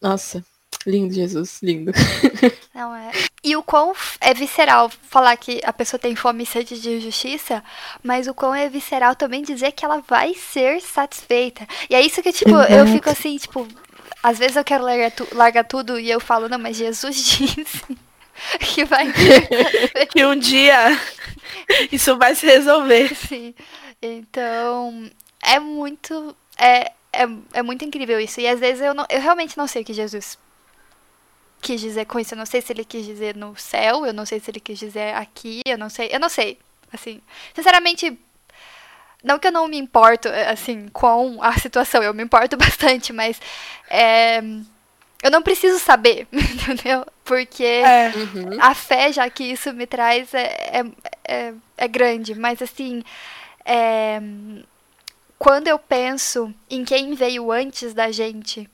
[0.00, 0.44] Nossa,
[0.86, 1.92] lindo, Jesus, lindo.
[2.74, 3.10] Não é.
[3.42, 7.62] E o quão é visceral falar que a pessoa tem fome e sede de justiça,
[8.02, 11.66] mas o quão é visceral também dizer que ela vai ser satisfeita.
[11.88, 13.66] E é isso que, tipo, eu fico assim, tipo,
[14.22, 17.96] às vezes eu quero largar, tu- largar tudo e eu falo, não, mas Jesus disse
[18.60, 19.12] que vai
[20.10, 20.98] que um dia
[21.90, 23.14] isso vai se resolver.
[23.14, 23.54] Sim.
[24.00, 25.10] Então,
[25.42, 26.36] é muito.
[26.58, 28.40] É, é, é muito incrível isso.
[28.40, 30.38] E às vezes eu, não, eu realmente não sei o que Jesus
[31.60, 32.34] quis dizer com isso.
[32.34, 34.78] Eu não sei se ele quis dizer no céu, eu não sei se ele quis
[34.78, 36.08] dizer aqui, eu não sei.
[36.12, 36.58] Eu não sei.
[36.92, 37.20] Assim,
[37.54, 38.18] sinceramente,
[39.22, 43.12] não que eu não me importo, eh, assim, com a situação, eu me importo bastante,
[43.12, 43.40] mas
[43.88, 44.40] é,
[45.24, 47.06] eu não preciso saber, entendeu?
[47.24, 48.12] Porque É.
[48.14, 48.58] Uhum.
[48.60, 50.84] a fé, já que isso me traz, é, é,
[51.24, 52.34] é, é grande.
[52.34, 53.02] Mas assim,
[53.64, 54.20] é,
[55.38, 58.68] quando eu penso em quem veio antes da gente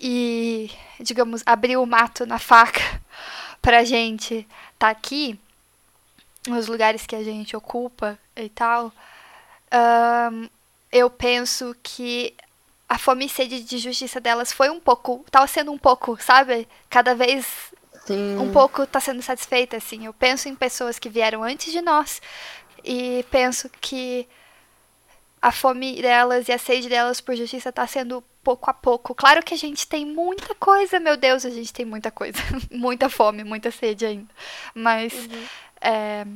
[0.00, 2.80] e, digamos, abriu o mato na faca
[3.62, 5.38] pra gente tá aqui,
[6.48, 8.92] nos lugares que a gente ocupa e tal,
[9.70, 10.48] ahn,
[10.90, 12.34] eu penso que
[12.88, 16.66] a fome e sede de justiça delas foi um pouco, tava sendo um pouco, sabe?
[16.88, 17.46] Cada vez
[18.06, 18.38] Sim.
[18.38, 20.06] um pouco tá sendo satisfeita, assim.
[20.06, 22.22] Eu penso em pessoas que vieram antes de nós
[22.82, 24.26] e penso que
[25.40, 29.14] a fome delas e a sede delas por justiça tá sendo pouco a pouco.
[29.14, 32.38] Claro que a gente tem muita coisa, meu Deus, a gente tem muita coisa.
[32.72, 34.28] muita fome, muita sede ainda.
[34.74, 35.12] Mas,
[35.80, 36.26] é,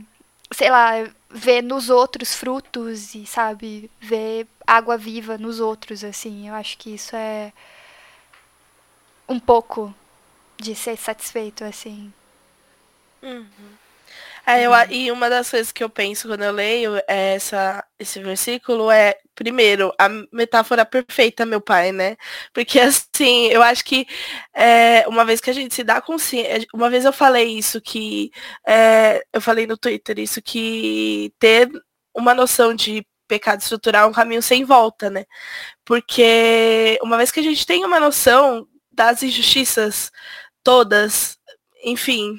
[0.53, 0.93] sei lá,
[1.31, 6.49] ver nos outros frutos e, sabe, ver água viva nos outros, assim.
[6.49, 7.53] Eu acho que isso é
[9.29, 9.95] um pouco
[10.59, 12.13] de ser satisfeito, assim.
[14.47, 17.85] É, eu, a- e uma das coisas que eu penso quando eu leio é essa,
[17.99, 22.17] esse versículo é, primeiro, a metáfora perfeita, meu pai, né?
[22.53, 24.07] Porque assim, eu acho que
[24.55, 26.67] é, uma vez que a gente se dá consciência.
[26.75, 28.31] Uma vez eu falei isso, que
[28.67, 31.71] é, eu falei no Twitter isso, que ter
[32.15, 35.25] uma noção de pecado estrutural é um caminho sem volta, né?
[35.85, 40.11] Porque uma vez que a gente tem uma noção das injustiças
[40.63, 41.39] todas,
[41.85, 42.37] enfim,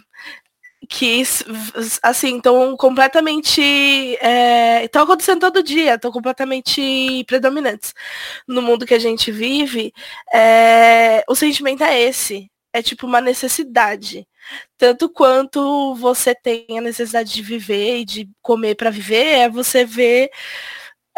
[0.94, 1.24] que
[2.04, 3.60] assim estão completamente
[4.84, 7.94] estão acontecendo todo dia, estão completamente predominantes
[8.48, 9.92] no mundo que a gente vive.
[10.32, 14.28] é, o sentimento é esse, é tipo uma necessidade,
[14.78, 19.86] tanto quanto você tem a necessidade de viver e de comer para viver, é você
[19.86, 20.30] ver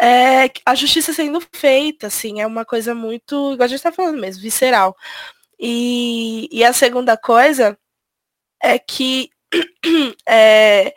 [0.00, 4.18] é, a justiça sendo feita, assim, é uma coisa muito, igual a gente tá falando
[4.18, 4.96] mesmo, visceral.
[5.60, 7.78] E, e a segunda coisa
[8.62, 9.30] é que
[10.28, 10.94] é,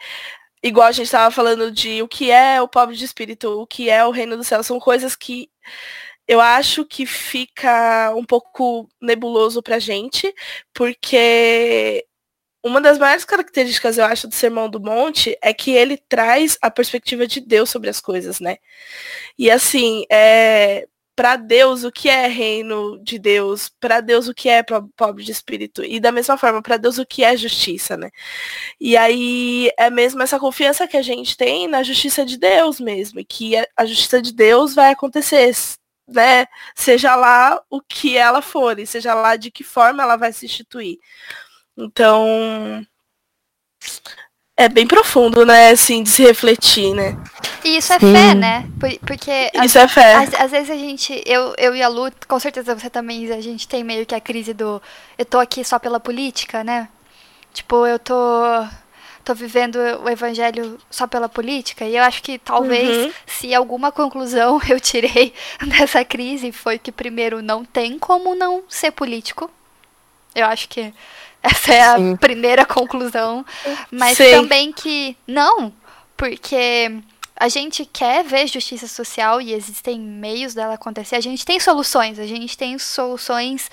[0.64, 3.90] igual a gente estava falando de o que é o pobre de espírito, o que
[3.90, 5.50] é o reino do céu, são coisas que
[6.28, 10.34] eu acho que fica um pouco nebuloso pra gente,
[10.74, 12.06] porque
[12.64, 16.70] uma das maiores características, eu acho, do Sermão do Monte é que ele traz a
[16.70, 18.58] perspectiva de Deus sobre as coisas, né?
[19.38, 20.88] E assim, é,
[21.20, 24.64] para Deus o que é reino de Deus, para Deus o que é
[24.96, 28.10] pobre de espírito, e da mesma forma, para Deus o que é justiça, né?
[28.80, 33.20] E aí é mesmo essa confiança que a gente tem na justiça de Deus mesmo,
[33.26, 35.52] que a justiça de Deus vai acontecer,
[36.08, 36.46] né?
[36.74, 40.46] Seja lá o que ela for, e seja lá de que forma ela vai se
[40.46, 41.00] instituir.
[41.76, 42.88] Então,
[44.60, 47.18] é bem profundo, né, assim, de se refletir, né?
[47.64, 48.14] E isso é Sim.
[48.14, 48.68] fé, né?
[49.08, 49.50] Porque.
[49.64, 50.16] Isso às, é fé.
[50.16, 51.24] Às, às, vezes a gente.
[51.26, 54.20] Eu, eu e a Lu, com certeza você também, a gente tem meio que a
[54.20, 54.82] crise do.
[55.18, 56.90] Eu tô aqui só pela política, né?
[57.54, 58.14] Tipo, eu tô.
[59.24, 61.86] Tô vivendo o evangelho só pela política.
[61.86, 63.14] E eu acho que talvez, uhum.
[63.28, 65.34] se alguma conclusão eu tirei
[65.68, 69.50] dessa crise, foi que, primeiro, não tem como não ser político.
[70.36, 70.94] Eu acho que
[71.42, 72.14] essa é Sim.
[72.14, 73.46] a primeira conclusão.
[73.92, 74.32] Mas Sim.
[74.32, 75.74] também que não,
[76.16, 77.02] porque
[77.36, 81.16] a gente quer ver justiça social e existem meios dela acontecer.
[81.16, 83.72] A gente tem soluções, a gente tem soluções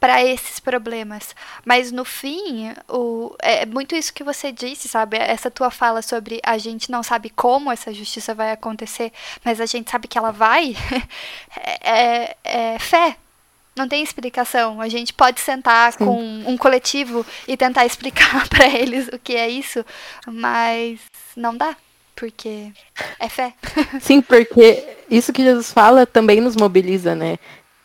[0.00, 1.36] para esses problemas.
[1.64, 5.16] Mas no fim, o, é muito isso que você disse, sabe?
[5.16, 9.12] Essa tua fala sobre a gente não sabe como essa justiça vai acontecer,
[9.44, 10.74] mas a gente sabe que ela vai.
[11.80, 12.36] é, é,
[12.74, 13.16] é fé,
[13.74, 14.80] não tem explicação.
[14.80, 16.04] A gente pode sentar Sim.
[16.04, 19.84] com um coletivo e tentar explicar para eles o que é isso,
[20.26, 21.00] mas
[21.36, 21.76] não dá,
[22.14, 22.72] porque
[23.18, 23.54] é fé.
[24.00, 27.38] Sim, porque isso que Jesus fala também nos mobiliza, né?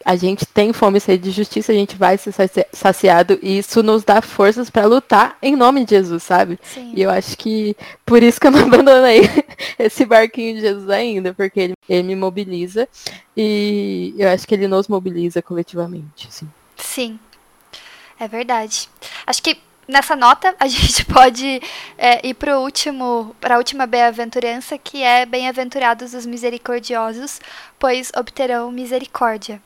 [0.08, 2.34] A gente tem fome e sede de justiça, a gente vai ser
[2.72, 6.58] saciado e isso nos dá forças para lutar em nome de Jesus, sabe?
[6.64, 6.94] Sim.
[6.96, 9.30] E eu acho que por isso que eu não abandonei
[9.78, 12.88] esse barquinho de Jesus ainda, porque ele, ele me mobiliza
[13.36, 16.48] e eu acho que ele nos mobiliza coletivamente, sim.
[16.78, 17.20] Sim,
[18.18, 18.88] é verdade.
[19.26, 21.62] Acho que nessa nota a gente pode
[21.98, 27.42] é, ir para último, para a última bem-aventurança, que é bem-aventurados os misericordiosos,
[27.78, 29.62] pois obterão misericórdia.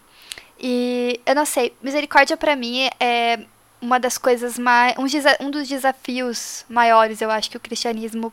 [0.61, 3.39] E eu não sei, misericórdia para mim é
[3.81, 4.95] uma das coisas mais.
[4.97, 5.05] Um,
[5.45, 8.31] um dos desafios maiores, eu acho, que o cristianismo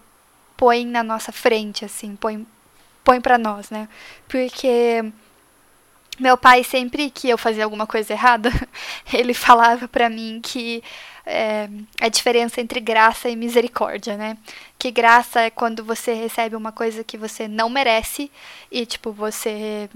[0.56, 2.46] põe na nossa frente, assim, põe,
[3.02, 3.88] põe para nós, né?
[4.28, 5.10] Porque
[6.20, 8.50] meu pai, sempre que eu fazia alguma coisa errada,
[9.12, 10.82] ele falava para mim que
[11.24, 11.68] é,
[12.00, 14.36] a diferença entre graça e misericórdia, né?
[14.78, 18.30] Que graça é quando você recebe uma coisa que você não merece
[18.70, 19.88] e, tipo, você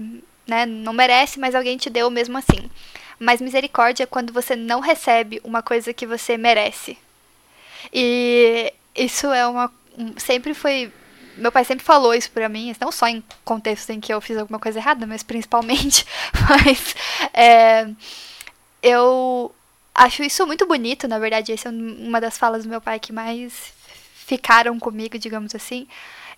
[0.47, 0.65] né?
[0.65, 2.69] Não merece, mas alguém te deu mesmo assim.
[3.19, 6.97] Mas misericórdia é quando você não recebe uma coisa que você merece.
[7.93, 9.71] E isso é uma.
[10.17, 10.91] Sempre foi.
[11.37, 14.37] Meu pai sempre falou isso pra mim, não só em contextos em que eu fiz
[14.37, 16.05] alguma coisa errada, mas principalmente.
[16.49, 16.95] Mas.
[17.33, 17.87] É,
[18.81, 19.53] eu
[19.95, 21.51] acho isso muito bonito, na verdade.
[21.51, 23.73] Essa é uma das falas do meu pai que mais
[24.13, 25.87] ficaram comigo, digamos assim.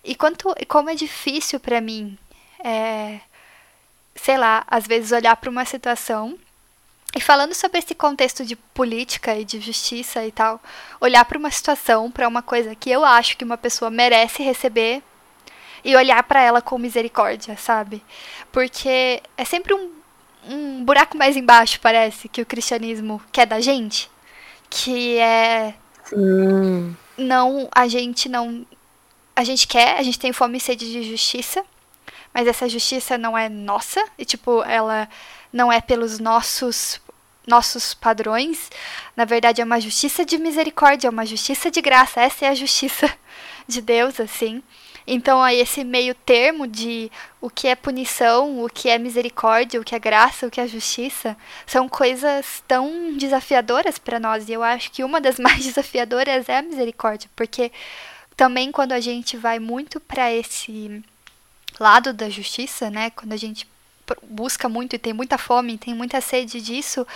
[0.04, 2.16] E quanto, como é difícil para mim
[2.64, 3.20] é,
[4.16, 6.38] sei lá, às vezes olhar para uma situação
[7.14, 10.60] e falando sobre esse contexto de política e de justiça e tal,
[11.00, 15.02] olhar para uma situação, para uma coisa que eu acho que uma pessoa merece receber
[15.82, 18.02] e olhar para ela com misericórdia, sabe?
[18.52, 19.92] Porque é sempre um,
[20.48, 24.10] um buraco mais embaixo, parece, que o cristianismo quer da gente,
[24.68, 26.94] que é Sim.
[27.16, 28.66] não a gente não
[29.34, 31.64] a gente quer, a gente tem fome e sede de justiça,
[32.36, 35.08] mas essa justiça não é nossa, e tipo, ela
[35.50, 37.00] não é pelos nossos
[37.46, 38.70] nossos padrões.
[39.16, 42.20] Na verdade, é uma justiça de misericórdia, é uma justiça de graça.
[42.20, 43.10] Essa é a justiça
[43.66, 44.62] de Deus, assim.
[45.06, 47.10] Então, aí esse meio termo de
[47.40, 50.68] o que é punição, o que é misericórdia, o que é graça, o que é
[50.68, 51.34] justiça,
[51.66, 54.46] são coisas tão desafiadoras para nós.
[54.46, 57.72] E eu acho que uma das mais desafiadoras é a misericórdia, porque
[58.36, 61.02] também quando a gente vai muito para esse
[61.78, 63.10] lado da justiça, né?
[63.10, 63.66] Quando a gente
[64.22, 67.06] busca muito e tem muita fome, tem muita sede disso,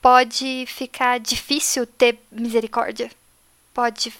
[0.00, 3.10] pode ficar difícil ter misericórdia.
[3.74, 4.12] Pode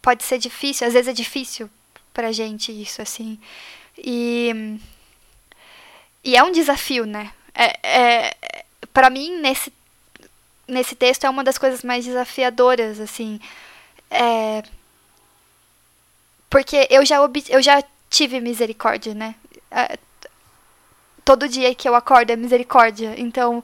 [0.00, 1.68] pode ser difícil, às vezes é difícil
[2.14, 3.38] pra gente isso assim.
[3.96, 4.78] E
[6.24, 7.32] e é um desafio, né?
[7.54, 9.72] É, é para mim nesse
[10.68, 13.40] nesse texto é uma das coisas mais desafiadoras, assim.
[14.10, 14.62] É,
[16.50, 17.16] porque eu já,
[17.48, 19.34] eu já tive misericórdia, né?
[19.70, 19.98] É,
[21.24, 23.14] todo dia que eu acordo é misericórdia.
[23.18, 23.62] Então,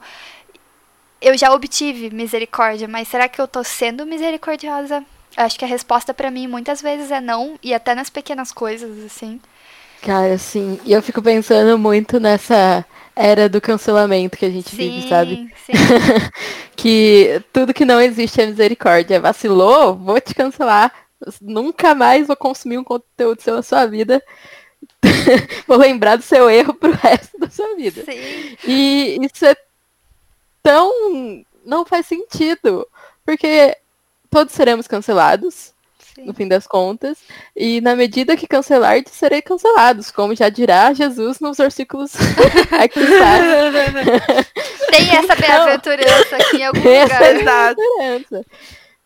[1.21, 5.05] eu já obtive misericórdia, mas será que eu tô sendo misericordiosa
[5.37, 9.05] Acho que a resposta pra mim muitas vezes é não, e até nas pequenas coisas,
[9.05, 9.41] assim.
[10.01, 12.85] Cara, assim, e eu fico pensando muito nessa
[13.17, 15.49] era do cancelamento que a gente Sim, vive, sabe?
[15.65, 15.73] sim.
[16.77, 19.21] que tudo que não existe é misericórdia.
[19.21, 19.95] Vacilou?
[19.97, 20.93] Vou te cancelar.
[21.41, 24.23] Nunca mais vou consumir um conteúdo seu na sua vida.
[25.67, 28.03] vou lembrar do seu erro pro resto da sua vida.
[28.05, 28.57] Sim.
[28.67, 29.57] E isso é
[30.63, 31.45] tão.
[31.65, 32.87] não faz sentido.
[33.25, 33.77] Porque
[34.31, 36.27] todos seremos cancelados, sim.
[36.27, 37.19] no fim das contas.
[37.57, 42.13] E na medida que cancelar, serei cancelados, como já dirá Jesus nos versículos
[42.79, 43.39] aqui está.
[44.91, 47.75] Tem essa bem-aventurança aqui em algum Essa lugar.
[48.01, 48.47] é a diferença.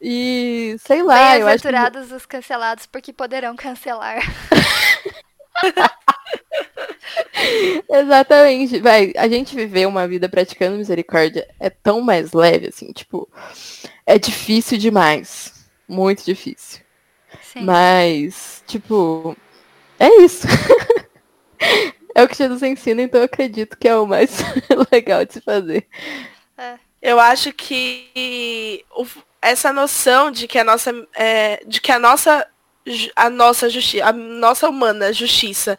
[0.01, 4.20] E sei lá, eu acho que os cancelados, porque poderão cancelar.
[7.90, 8.80] Exatamente.
[8.80, 13.28] Vai, a gente viver uma vida praticando misericórdia é tão mais leve, assim, tipo,
[14.07, 15.68] é difícil demais.
[15.88, 16.80] Muito difícil.
[17.42, 17.62] Sim.
[17.62, 19.36] Mas, tipo,
[19.99, 20.46] é isso.
[22.14, 24.30] é o que Jesus ensina, então eu acredito que é o mais
[24.92, 25.86] legal de se fazer.
[27.01, 29.07] Eu acho que o-
[29.41, 32.47] essa noção de que a nossa, é, de que a nossa,
[33.14, 35.78] a nossa justiça, a nossa humana justiça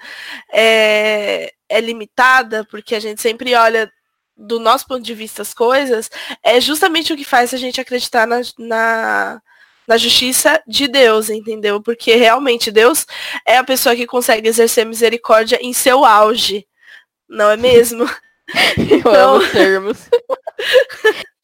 [0.52, 3.92] é, é limitada, porque a gente sempre olha
[4.38, 6.10] do nosso ponto de vista as coisas,
[6.42, 9.42] é justamente o que faz a gente acreditar na, na,
[9.86, 11.82] na justiça de Deus, entendeu?
[11.82, 13.06] Porque realmente Deus
[13.46, 16.66] é a pessoa que consegue exercer misericórdia em seu auge,
[17.28, 18.06] não é mesmo?
[18.78, 19.98] Eu Então- termos.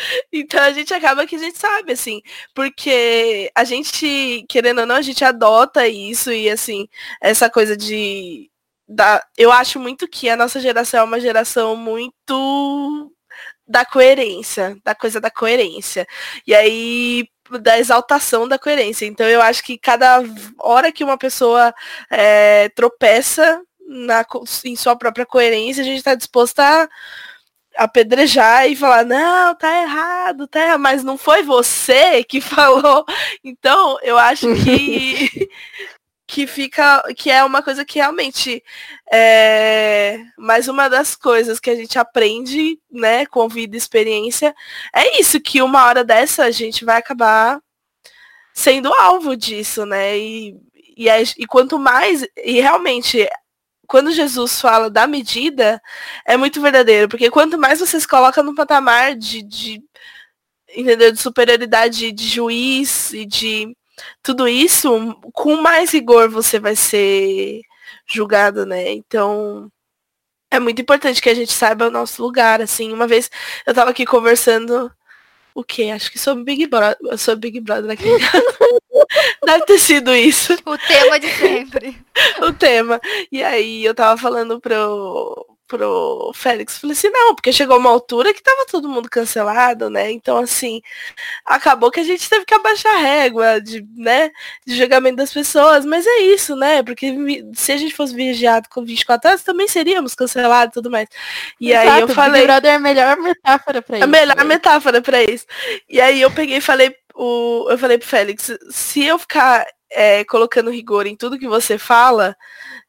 [0.32, 2.22] Então a gente acaba que a gente sabe, assim,
[2.54, 6.88] porque a gente, querendo ou não, a gente adota isso e assim,
[7.20, 8.50] essa coisa de.
[8.88, 13.12] Da, eu acho muito que a nossa geração é uma geração muito
[13.66, 16.06] da coerência, da coisa da coerência.
[16.46, 17.28] E aí
[17.60, 19.06] da exaltação da coerência.
[19.06, 20.22] Então eu acho que cada
[20.58, 21.74] hora que uma pessoa
[22.10, 24.24] é, tropeça na,
[24.64, 26.88] em sua própria coerência, a gente está disposto a
[27.76, 33.04] apedrejar e falar, não, tá errado, tá errado, mas não foi você que falou.
[33.44, 35.48] Então, eu acho que
[36.30, 38.62] que fica, que é uma coisa que realmente
[39.12, 44.54] é mais uma das coisas que a gente aprende, né, com vida e experiência,
[44.94, 47.60] é isso, que uma hora dessa a gente vai acabar
[48.54, 50.56] sendo alvo disso, né, e,
[50.96, 53.28] e, e quanto mais, e realmente,
[53.90, 55.82] quando Jesus fala da medida,
[56.24, 59.82] é muito verdadeiro, porque quanto mais você se coloca no patamar de, de
[60.76, 63.76] entendeu, de superioridade de juiz e de
[64.22, 64.88] tudo isso,
[65.34, 67.62] com mais rigor você vai ser
[68.06, 68.92] julgado, né?
[68.92, 69.68] Então,
[70.52, 72.92] é muito importante que a gente saiba o nosso lugar, assim.
[72.92, 73.28] Uma vez
[73.66, 74.92] eu tava aqui conversando
[75.54, 75.90] o quê?
[75.94, 78.04] Acho que sobre Big Brother, sobre Big Brother aqui.
[79.44, 81.96] Deve ter sido isso O tema de sempre.
[82.42, 83.00] o tema.
[83.30, 88.34] E aí eu tava falando pro, pro Félix, falei assim, não, porque chegou uma altura
[88.34, 90.10] que tava todo mundo cancelado, né?
[90.10, 90.82] Então, assim,
[91.46, 94.30] acabou que a gente teve que abaixar a régua de, né,
[94.66, 96.82] de julgamento das pessoas, mas é isso, né?
[96.82, 97.14] Porque
[97.54, 101.08] se a gente fosse vigiado com 24 horas, também seríamos cancelados e tudo mais.
[101.60, 102.42] E aí eu Exato, falei.
[102.42, 104.04] Big Brother é a melhor metáfora pra isso.
[104.04, 104.44] A melhor né?
[104.44, 105.46] metáfora pra isso.
[105.88, 110.24] E aí eu peguei e falei, o, eu falei pro Félix, se eu ficar é,
[110.24, 112.34] colocando rigor em tudo que você fala,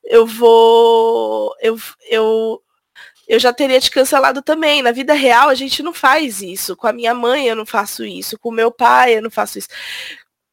[0.03, 1.53] eu vou.
[1.59, 1.77] Eu,
[2.09, 2.63] eu,
[3.27, 4.81] eu já teria te cancelado também.
[4.81, 6.77] Na vida real, a gente não faz isso.
[6.77, 8.39] Com a minha mãe, eu não faço isso.
[8.39, 9.67] Com o meu pai, eu não faço isso.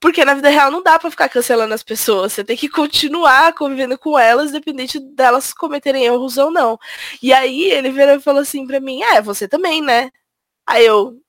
[0.00, 2.32] Porque na vida real não dá pra ficar cancelando as pessoas.
[2.32, 6.78] Você tem que continuar convivendo com elas, independente delas cometerem erros ou não.
[7.22, 10.10] E aí ele virou e falou assim pra mim, é, você também, né?
[10.66, 11.20] Aí eu,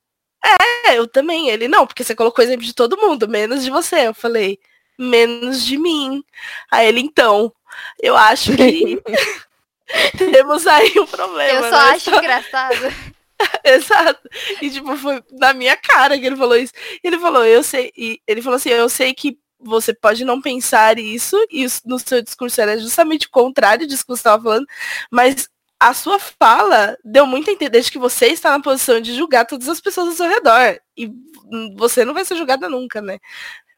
[0.44, 1.50] é, eu também.
[1.50, 4.08] Ele, não, porque você colocou exemplo de todo mundo, menos de você.
[4.08, 4.60] Eu falei,
[4.98, 6.24] menos de mim.
[6.72, 7.54] Aí ele, então,
[8.02, 9.02] eu acho que
[10.18, 11.52] temos aí um problema.
[11.52, 11.92] Eu só né?
[11.92, 12.76] acho engraçado.
[13.64, 14.30] Exato.
[14.62, 16.74] E tipo, foi na minha cara que ele falou isso.
[17.04, 17.92] Ele falou, eu sei.
[17.98, 22.22] E ele falou assim, eu sei que você pode não pensar isso, e no seu
[22.22, 24.66] discurso era justamente o contrário disso que você estava falando,
[25.12, 25.50] mas
[25.80, 29.46] a sua fala deu muito a entender de que você está na posição de julgar
[29.46, 30.80] todas as pessoas ao seu redor.
[30.98, 33.18] E hum, você não vai ser julgada nunca, né?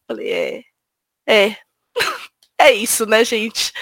[0.07, 0.63] Falei, é.
[1.27, 1.55] É.
[2.63, 3.73] É isso, né, gente?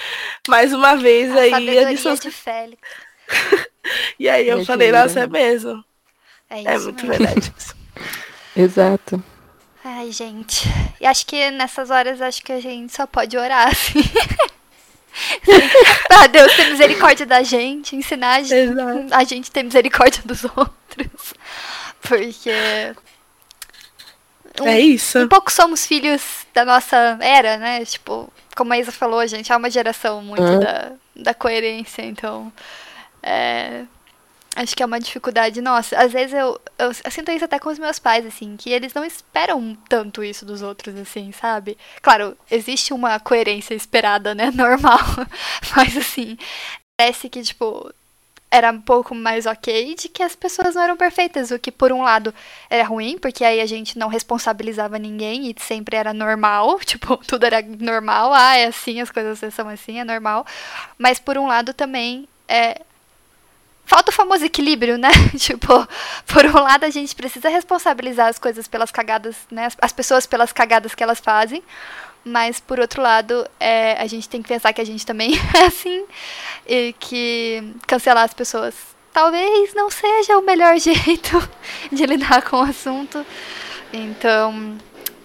[0.48, 1.52] Mais uma vez A aí.
[1.52, 2.80] a lição- de Félix.
[4.18, 5.84] E aí eu falei, nossa, é mesmo.
[6.48, 7.24] É isso É muito mesmo.
[7.26, 7.52] verdade.
[8.56, 9.22] Exato.
[9.84, 10.66] Ai, gente.
[10.98, 14.00] E acho que nessas horas acho que a gente só pode orar, assim.
[16.08, 18.74] Pra Deus ter misericórdia da gente, ensinar a gente,
[19.12, 21.34] a gente ter misericórdia dos outros.
[22.02, 22.50] Porque.
[24.60, 25.18] um, É isso.
[25.20, 27.84] um pouco somos filhos da nossa era, né?
[27.84, 30.60] Tipo, como a Isa falou, a gente é uma geração muito Hum.
[30.60, 32.52] da, da coerência, então.
[33.22, 33.82] É,
[34.56, 35.96] acho que é uma dificuldade nossa.
[35.96, 38.92] Às vezes eu, eu, eu sinto isso até com os meus pais, assim, que eles
[38.94, 41.78] não esperam tanto isso dos outros, assim, sabe?
[42.02, 44.50] Claro, existe uma coerência esperada, né?
[44.54, 44.98] Normal.
[45.76, 46.36] Mas assim,
[46.98, 47.92] parece que, tipo,
[48.50, 51.92] era um pouco mais ok de que as pessoas não eram perfeitas, o que por
[51.92, 52.34] um lado
[52.68, 57.44] era ruim, porque aí a gente não responsabilizava ninguém e sempre era normal, tipo, tudo
[57.44, 60.44] era normal, ah, é assim, as coisas são assim, é normal.
[60.98, 62.82] Mas por um lado também é
[63.90, 65.08] falta o famoso equilíbrio, né?
[65.36, 65.66] tipo,
[66.32, 69.66] por um lado a gente precisa responsabilizar as coisas pelas cagadas, né?
[69.66, 71.60] As- As pessoas pelas cagadas que elas fazem.
[72.24, 75.64] Mas por outro lado, é, a gente tem que pensar que a gente também é
[75.66, 76.04] assim
[76.66, 78.74] e que cancelar as pessoas
[79.12, 81.36] talvez não seja o melhor jeito
[81.90, 83.26] de lidar com o assunto.
[83.92, 84.78] Então,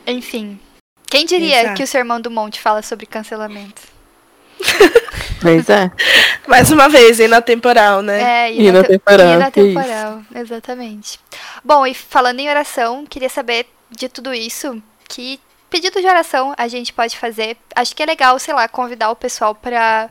[0.07, 0.59] enfim.
[1.07, 1.75] Quem diria Exato.
[1.77, 3.81] que o Sermão do Monte fala sobre cancelamento?
[5.41, 5.91] Pois é.
[6.47, 8.49] Mais uma vez, inatemporal, né?
[8.49, 9.51] É, Inatemporal, E na isso.
[9.51, 11.19] temporal, exatamente.
[11.63, 16.67] Bom, e falando em oração, queria saber de tudo isso, que pedido de oração a
[16.67, 17.57] gente pode fazer.
[17.75, 20.09] Acho que é legal, sei lá, convidar o pessoal para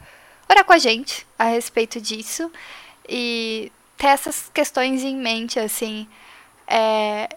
[0.49, 2.51] orar com a gente a respeito disso
[3.09, 6.07] e ter essas questões em mente, assim.
[6.67, 7.29] É,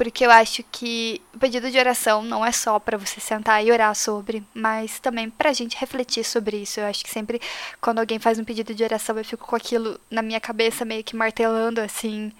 [0.00, 3.70] porque eu acho que o pedido de oração não é só para você sentar e
[3.70, 6.80] orar sobre, mas também pra gente refletir sobre isso.
[6.80, 7.38] Eu acho que sempre
[7.82, 11.04] quando alguém faz um pedido de oração, eu fico com aquilo na minha cabeça meio
[11.04, 12.32] que martelando assim,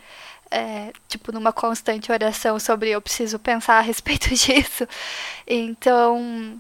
[0.51, 4.89] é, tipo numa constante oração sobre eu preciso pensar a respeito disso.
[5.47, 6.57] Então,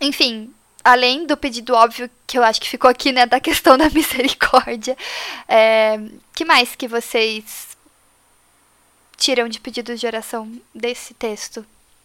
[0.00, 0.52] enfim,
[0.82, 4.96] além do pedido óbvio que eu acho que ficou aqui, né, da questão da misericórdia,
[5.46, 6.00] é,
[6.34, 7.69] que mais que vocês
[9.20, 11.64] tiram de pedidos de oração desse texto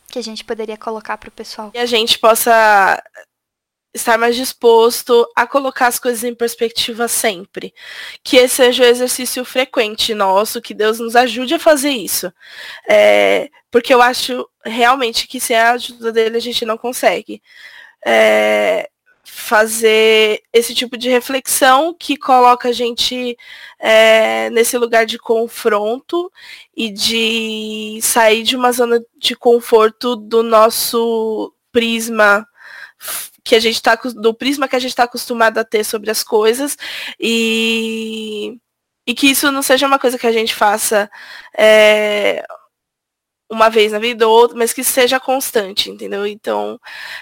[0.10, 1.72] que a gente poderia colocar pro pessoal?
[1.74, 3.02] E a gente possa
[3.94, 7.74] estar mais disposto a colocar as coisas em perspectiva sempre.
[8.22, 12.32] Que esse seja o exercício frequente nosso, que Deus nos ajude a fazer isso.
[12.88, 17.42] É, porque eu acho realmente que sem a ajuda dele a gente não consegue.
[18.06, 18.90] É,
[19.26, 23.36] fazer esse tipo de reflexão que coloca a gente
[23.80, 26.32] é, nesse lugar de confronto
[26.76, 32.48] e de sair de uma zona de conforto do nosso prisma
[33.44, 36.24] que a gente tá do prisma que a gente está acostumado a ter sobre as
[36.24, 36.78] coisas
[37.20, 38.58] e
[39.08, 41.10] e que isso não seja uma coisa que a gente faça
[41.58, 42.44] é,
[43.50, 46.26] uma vez na vida ou outra, mas que seja constante, entendeu?
[46.26, 46.80] Então,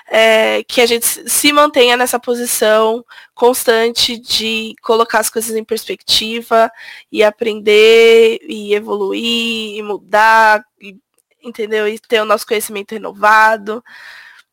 [0.08, 3.04] é, que a gente se mantenha nessa posição
[3.34, 6.72] constante de colocar as coisas em perspectiva
[7.12, 10.98] e aprender e evoluir e mudar, e,
[11.44, 11.88] entendeu?
[11.88, 13.84] E ter o nosso conhecimento renovado.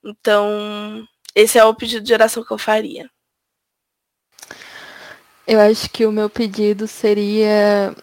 [0.05, 3.09] Então, esse é o pedido de oração que eu faria.
[5.47, 7.95] Eu acho que o meu pedido seria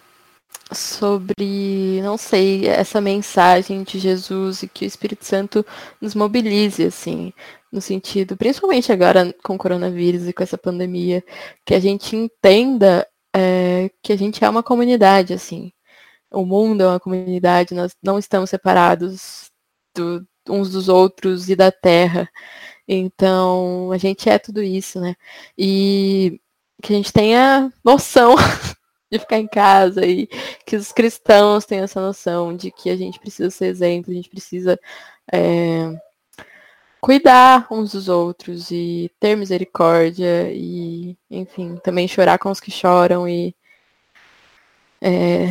[0.72, 5.64] sobre, não sei, essa mensagem de Jesus e que o Espírito Santo
[6.00, 7.32] nos mobilize, assim,
[7.72, 11.24] no sentido, principalmente agora com o coronavírus e com essa pandemia,
[11.64, 15.72] que a gente entenda é, que a gente é uma comunidade, assim.
[16.30, 19.50] O mundo é uma comunidade, nós não estamos separados
[19.94, 22.28] do, uns dos outros e da terra.
[22.86, 25.16] Então, a gente é tudo isso, né?
[25.56, 26.40] E
[26.82, 28.34] que a gente tenha noção
[29.10, 30.26] de ficar em casa e
[30.66, 34.28] que os cristãos tenham essa noção de que a gente precisa ser exemplo, a gente
[34.28, 34.78] precisa
[35.32, 35.98] é,
[37.00, 43.28] cuidar uns dos outros e ter misericórdia e, enfim, também chorar com os que choram
[43.28, 43.54] e
[45.00, 45.46] é,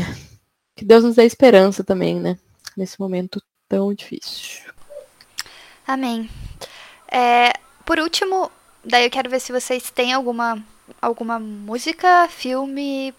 [0.75, 2.37] que Deus nos dê esperança também, né?
[2.75, 4.71] Nesse momento tão difícil.
[5.85, 6.29] Amém.
[7.11, 7.53] É,
[7.85, 8.51] por último,
[8.83, 10.61] daí eu quero ver se vocês têm alguma,
[11.01, 13.13] alguma música, filme,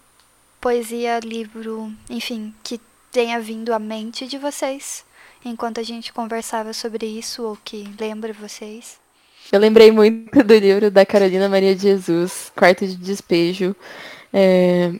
[0.59, 2.79] poesia, livro, enfim, que
[3.11, 5.03] tenha vindo à mente de vocês
[5.43, 8.97] enquanto a gente conversava sobre isso ou que lembre vocês.
[9.51, 13.75] Eu lembrei muito do livro da Carolina Maria de Jesus, Quarto de Despejo,
[14.31, 14.93] é,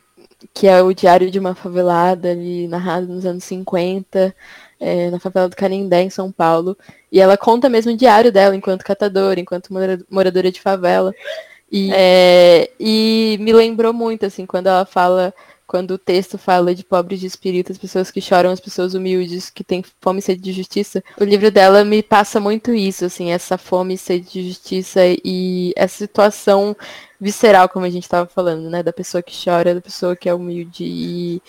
[0.53, 4.36] que é o diário de uma favelada ali, narrado nos anos 50,
[4.80, 6.76] é, na favela do Canindé, em São Paulo.
[7.12, 11.14] E ela conta mesmo o diário dela enquanto catadora, enquanto mora- moradora de favela.
[11.72, 15.34] E, é, e me lembrou muito, assim, quando ela fala,
[15.70, 19.51] quando o texto fala de pobres de espírito, as pessoas que choram, as pessoas humildes,
[19.51, 21.03] que têm fome e sede de justiça.
[21.22, 25.72] O livro dela me passa muito isso, assim, essa fome e sede de justiça e
[25.76, 26.76] essa situação
[27.22, 28.82] visceral, como a gente estava falando, né?
[28.82, 31.39] Da pessoa que chora, da pessoa que é humilde e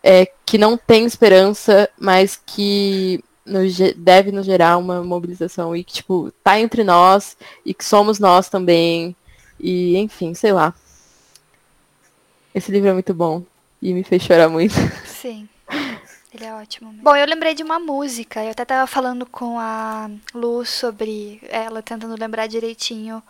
[0.00, 5.94] é, que não tem esperança, mas que nos, deve nos gerar uma mobilização e que,
[5.94, 9.16] tipo, tá entre nós e que somos nós também.
[9.58, 10.72] E, enfim, sei lá.
[12.54, 13.42] Esse livro é muito bom
[13.82, 14.74] e me fez chorar muito.
[15.04, 15.48] Sim.
[16.32, 16.90] Ele é ótimo.
[16.90, 17.02] Mesmo.
[17.02, 18.42] Bom, eu lembrei de uma música.
[18.44, 23.22] Eu até tava falando com a Lu sobre ela tentando lembrar direitinho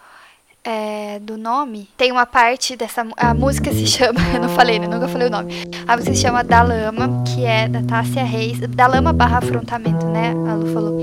[0.62, 1.88] é, do nome.
[1.96, 3.06] Tem uma parte dessa.
[3.16, 4.20] A música se chama.
[4.32, 4.86] Eu não falei, né?
[4.86, 5.52] Nunca falei o nome.
[5.86, 8.58] A música se chama Da Lama, que é da Tássia Reis.
[8.60, 10.34] Da Lama barra afrontamento, né?
[10.48, 10.98] A Lu falou.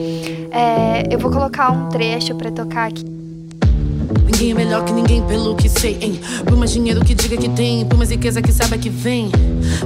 [0.52, 3.21] É, eu vou colocar um trecho para tocar aqui.
[4.32, 6.20] Ninguém é melhor que ninguém pelo que sei, hein?
[6.46, 9.30] Por mais dinheiro que diga que tem, por mais riqueza que saiba que vem.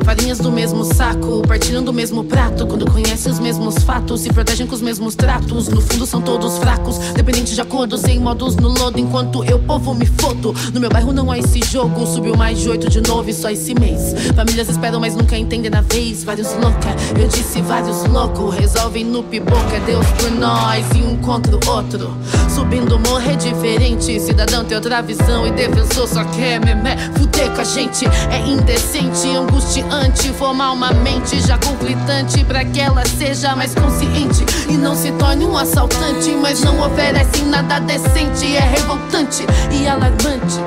[0.04, 2.68] Farinhas do mesmo saco, partilham do mesmo prato.
[2.68, 5.68] Quando conhecem os mesmos fatos, se protegem com os mesmos tratos.
[5.68, 9.00] No fundo são todos fracos, dependentes de acordo, sem modos no lodo.
[9.00, 10.54] Enquanto eu, povo, me fodo.
[10.74, 13.50] No meu bairro não há esse jogo, subiu mais de oito de novo e só
[13.50, 14.14] esse mês.
[14.36, 16.24] Famílias esperam, mas nunca entendem na vez.
[16.24, 18.56] Vários louca, eu disse vários loucos.
[18.56, 22.16] Resolvem no pipoca, Deus por nós e um contra o outro.
[22.54, 26.98] Subindo morrer diferente, se cidadão tem outra visão e defensor só quer memé.
[27.18, 30.34] Fuder com a gente é indecente, angustiante.
[30.34, 35.46] Formar uma mente já conflitante pra que ela seja mais consciente e não se torne
[35.46, 36.32] um assaltante.
[36.32, 40.60] Mas não oferece nada decente, é revoltante e alarmante.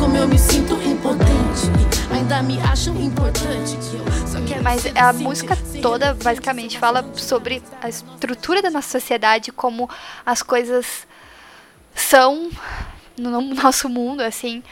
[0.00, 1.70] Como eu me sinto impotente,
[2.10, 3.78] ainda me acham importante.
[4.62, 9.88] Mas a música toda basicamente fala sobre a estrutura da nossa sociedade, como
[10.26, 11.06] as coisas
[11.94, 12.50] são
[13.16, 14.62] no nosso mundo, assim.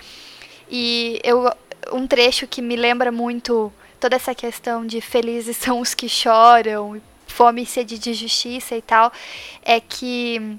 [0.71, 1.51] E eu,
[1.93, 7.01] um trecho que me lembra muito toda essa questão de felizes são os que choram,
[7.27, 9.13] fome e sede de justiça e tal,
[9.63, 10.59] é que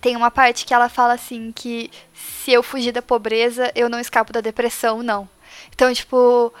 [0.00, 4.00] tem uma parte que ela fala assim que se eu fugir da pobreza, eu não
[4.00, 5.28] escapo da depressão, não.
[5.72, 6.52] Então, tipo,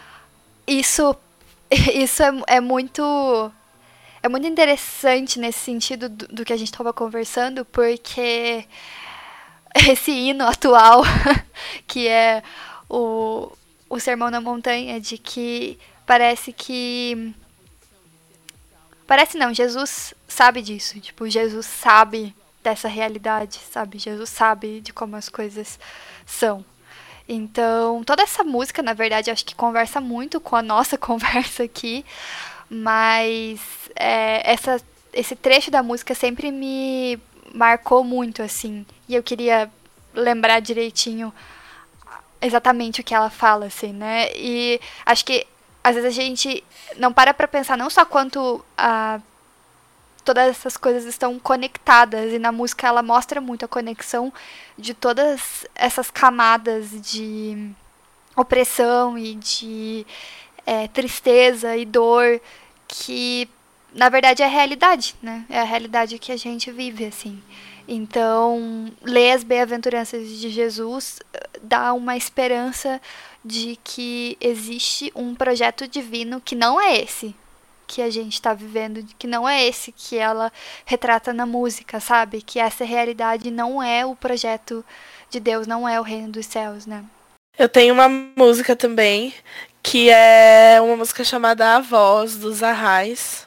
[0.66, 1.16] isso
[1.94, 3.02] isso é, é muito
[4.22, 8.64] é muito interessante nesse sentido do, do que a gente estava conversando, porque
[9.90, 11.02] esse hino atual,
[11.86, 12.42] que é
[12.88, 13.50] o,
[13.90, 17.34] o Sermão na Montanha, de que parece que.
[19.06, 20.98] Parece não, Jesus sabe disso.
[21.00, 23.98] Tipo, Jesus sabe dessa realidade, sabe?
[23.98, 25.78] Jesus sabe de como as coisas
[26.24, 26.64] são.
[27.28, 32.04] Então, toda essa música, na verdade, acho que conversa muito com a nossa conversa aqui,
[32.70, 33.60] mas
[33.96, 34.80] é, essa,
[35.12, 37.18] esse trecho da música sempre me
[37.54, 38.86] marcou muito, assim.
[39.08, 39.70] E eu queria
[40.14, 41.32] lembrar direitinho
[42.40, 44.28] exatamente o que ela fala, assim, né?
[44.36, 45.46] E acho que
[45.82, 46.64] às vezes a gente
[46.96, 49.20] não para pra pensar não só quanto a
[50.24, 54.32] todas essas coisas estão conectadas e na música ela mostra muito a conexão
[54.78, 57.70] de todas essas camadas de
[58.34, 60.06] opressão e de
[60.64, 62.40] é, tristeza e dor
[62.88, 63.48] que
[63.92, 65.44] na verdade é a realidade, né?
[65.48, 67.40] É a realidade que a gente vive, assim.
[67.86, 73.00] Então, ler as bem-aventuranças de Jesus eh, dá uma esperança
[73.44, 77.34] de que existe um projeto divino que não é esse
[77.86, 80.50] que a gente está vivendo, que não é esse que ela
[80.84, 82.40] retrata na música, sabe?
[82.40, 84.84] Que essa realidade não é o projeto
[85.30, 87.04] de Deus, não é o reino dos céus, né?
[87.56, 89.32] Eu tenho uma música também,
[89.82, 93.46] que é uma música chamada A Voz dos Arrais.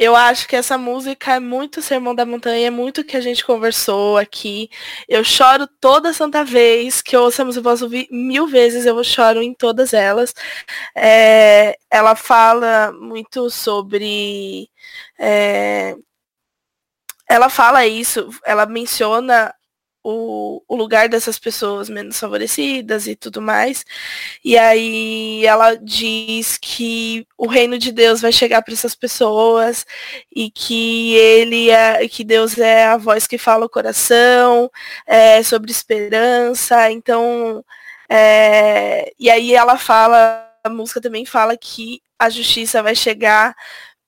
[0.00, 3.20] Eu acho que essa música é muito Sermão da Montanha, é muito o que a
[3.20, 4.70] gente conversou aqui.
[5.06, 9.52] Eu choro toda santa vez que música, eu posso ouvir mil vezes, eu choro em
[9.52, 10.34] todas elas.
[10.96, 14.70] É, ela fala muito sobre.
[15.18, 15.94] É,
[17.28, 19.54] ela fala isso, ela menciona
[20.02, 23.84] o, o lugar dessas pessoas menos favorecidas e tudo mais.
[24.44, 29.86] E aí ela diz que o reino de Deus vai chegar para essas pessoas
[30.34, 34.70] e que ele é, que Deus é a voz que fala o coração,
[35.06, 36.90] é, sobre esperança.
[36.90, 37.64] Então,
[38.08, 43.54] é, e aí ela fala, a música também fala que a justiça vai chegar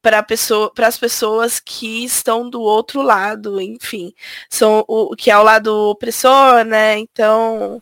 [0.02, 4.12] para pessoa, as pessoas que estão do outro lado, enfim,
[4.50, 6.98] são o que é o lado opressor, né?
[6.98, 7.80] Então,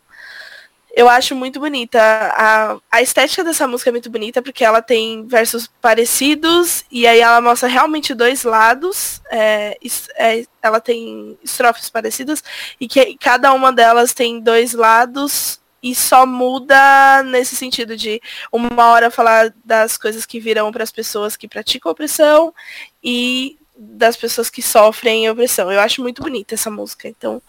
[0.94, 1.98] eu acho muito bonita.
[2.00, 7.20] A, a estética dessa música é muito bonita porque ela tem versos parecidos e aí
[7.20, 9.20] ela mostra realmente dois lados.
[9.30, 9.78] É,
[10.16, 12.42] é, ela tem estrofes parecidas
[12.80, 18.20] e que cada uma delas tem dois lados e só muda nesse sentido de
[18.52, 22.54] uma hora falar das coisas que virão para as pessoas que praticam opressão
[23.02, 25.72] e das pessoas que sofrem opressão.
[25.72, 27.42] Eu acho muito bonita essa música, então.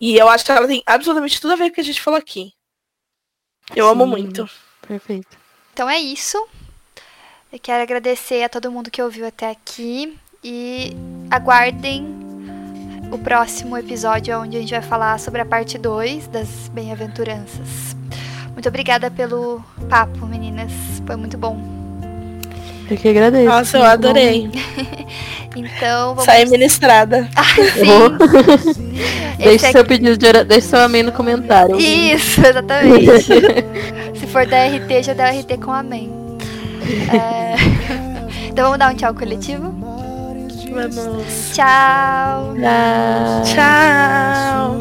[0.00, 2.00] E eu acho que ela tem absolutamente tudo a ver com o que a gente
[2.00, 2.52] falou aqui.
[3.76, 4.48] Eu Sim, amo muito.
[4.86, 5.36] Perfeito.
[5.74, 6.38] Então é isso.
[7.52, 10.18] Eu quero agradecer a todo mundo que ouviu até aqui.
[10.42, 10.92] E
[11.30, 12.27] aguardem
[13.10, 17.96] o próximo episódio, onde a gente vai falar sobre a parte 2 das bem-aventuranças.
[18.52, 20.72] Muito obrigada pelo papo, meninas.
[21.06, 21.58] Foi muito bom.
[22.90, 23.44] Eu que agradeço.
[23.48, 24.50] Nossa, eu adorei.
[25.56, 26.24] Então, vamos...
[26.24, 27.28] Saí ministrada.
[27.34, 28.94] Ah, sim.
[29.38, 30.44] Deixe seu aqui- pedido de.
[30.44, 31.76] Deixe seu amém no comentário.
[31.80, 33.10] Isso, exatamente.
[34.20, 36.12] Se for da RT, já dá RT com amém.
[37.12, 37.56] É,
[38.46, 39.74] Então vamos dar um tchau coletivo?
[40.70, 41.50] Vamos.
[41.52, 42.54] Tchau!
[42.64, 43.42] Ah.
[43.44, 44.78] Tchau.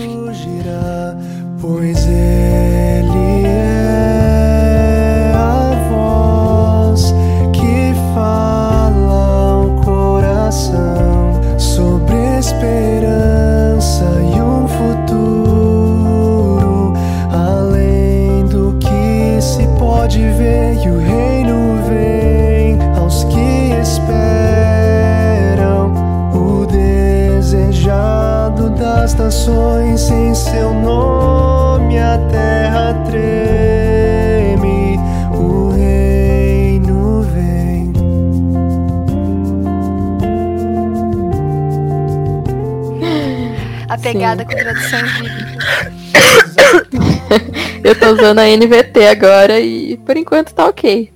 [43.97, 45.87] A pegada com traduções bíblicas.
[47.83, 51.11] Eu tô usando a NVT agora e por enquanto tá ok.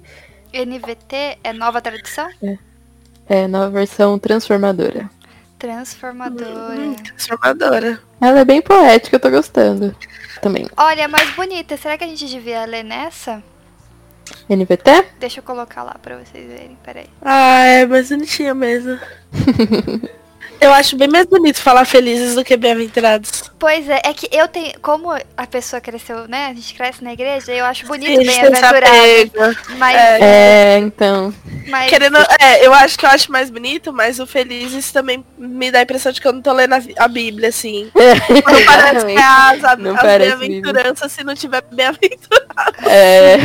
[0.52, 2.28] NVT é nova tradução?
[3.30, 5.10] É, nova versão transformadora.
[5.60, 6.96] Transformadora.
[7.04, 8.02] Transformadora.
[8.20, 9.96] Ela é bem poética, eu tô gostando.
[10.42, 10.68] Também.
[10.76, 11.78] Olha, é mais bonita.
[11.78, 13.44] Será que a gente devia ler nessa?
[14.50, 15.06] NVT?
[15.20, 16.76] Deixa eu colocar lá pra vocês verem.
[16.84, 17.08] Peraí.
[17.22, 18.98] Ah, é mais bonitinha mesmo.
[20.62, 23.52] Eu acho bem mais bonito falar felizes do que bem-aventurados.
[23.58, 24.80] Pois é, é que eu tenho.
[24.80, 26.48] Como a pessoa cresceu, né?
[26.52, 29.58] A gente cresce na igreja, eu acho bonito bem-aventurado.
[29.78, 31.34] Mas, É, então.
[31.68, 35.72] mas Querendo, é, eu acho que eu acho mais bonito, mas o Felizes também me
[35.72, 37.90] dá a impressão de que eu não tô lendo a, a Bíblia, assim.
[38.30, 42.46] Não parece que é as, a- Não as bem-aventuranças se não tiver bem-aventurança.
[42.88, 43.38] É,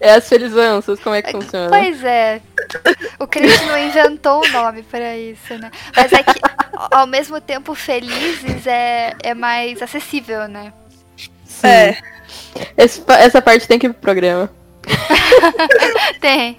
[0.00, 1.68] é as felizanças, como é que funciona?
[1.70, 2.40] Pois é.
[3.18, 5.70] O Cristo não inventou o nome pra isso, né?
[5.96, 6.40] Mas é que,
[6.90, 10.72] ao mesmo tempo, felizes é, é mais acessível, né?
[11.44, 11.66] Sim.
[11.66, 11.98] É.
[12.76, 14.50] Esse essa parte tem que ir pro programa.
[16.20, 16.58] Tem.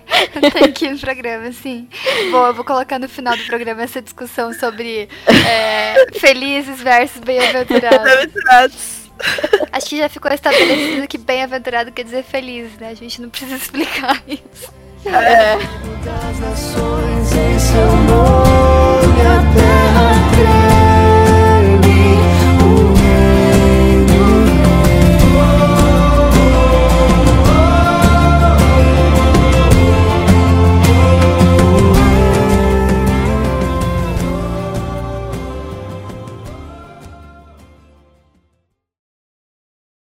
[0.53, 1.89] Tem que ir no programa, sim.
[2.31, 8.03] Bom, eu vou colocar no final do programa essa discussão sobre é, felizes versus bem-aventurados.
[8.03, 9.03] Bem-aventurados.
[9.71, 12.89] Acho que já ficou estabelecido que bem-aventurado quer dizer feliz, né?
[12.89, 14.82] A gente não precisa explicar isso.
[15.03, 17.33] Das nações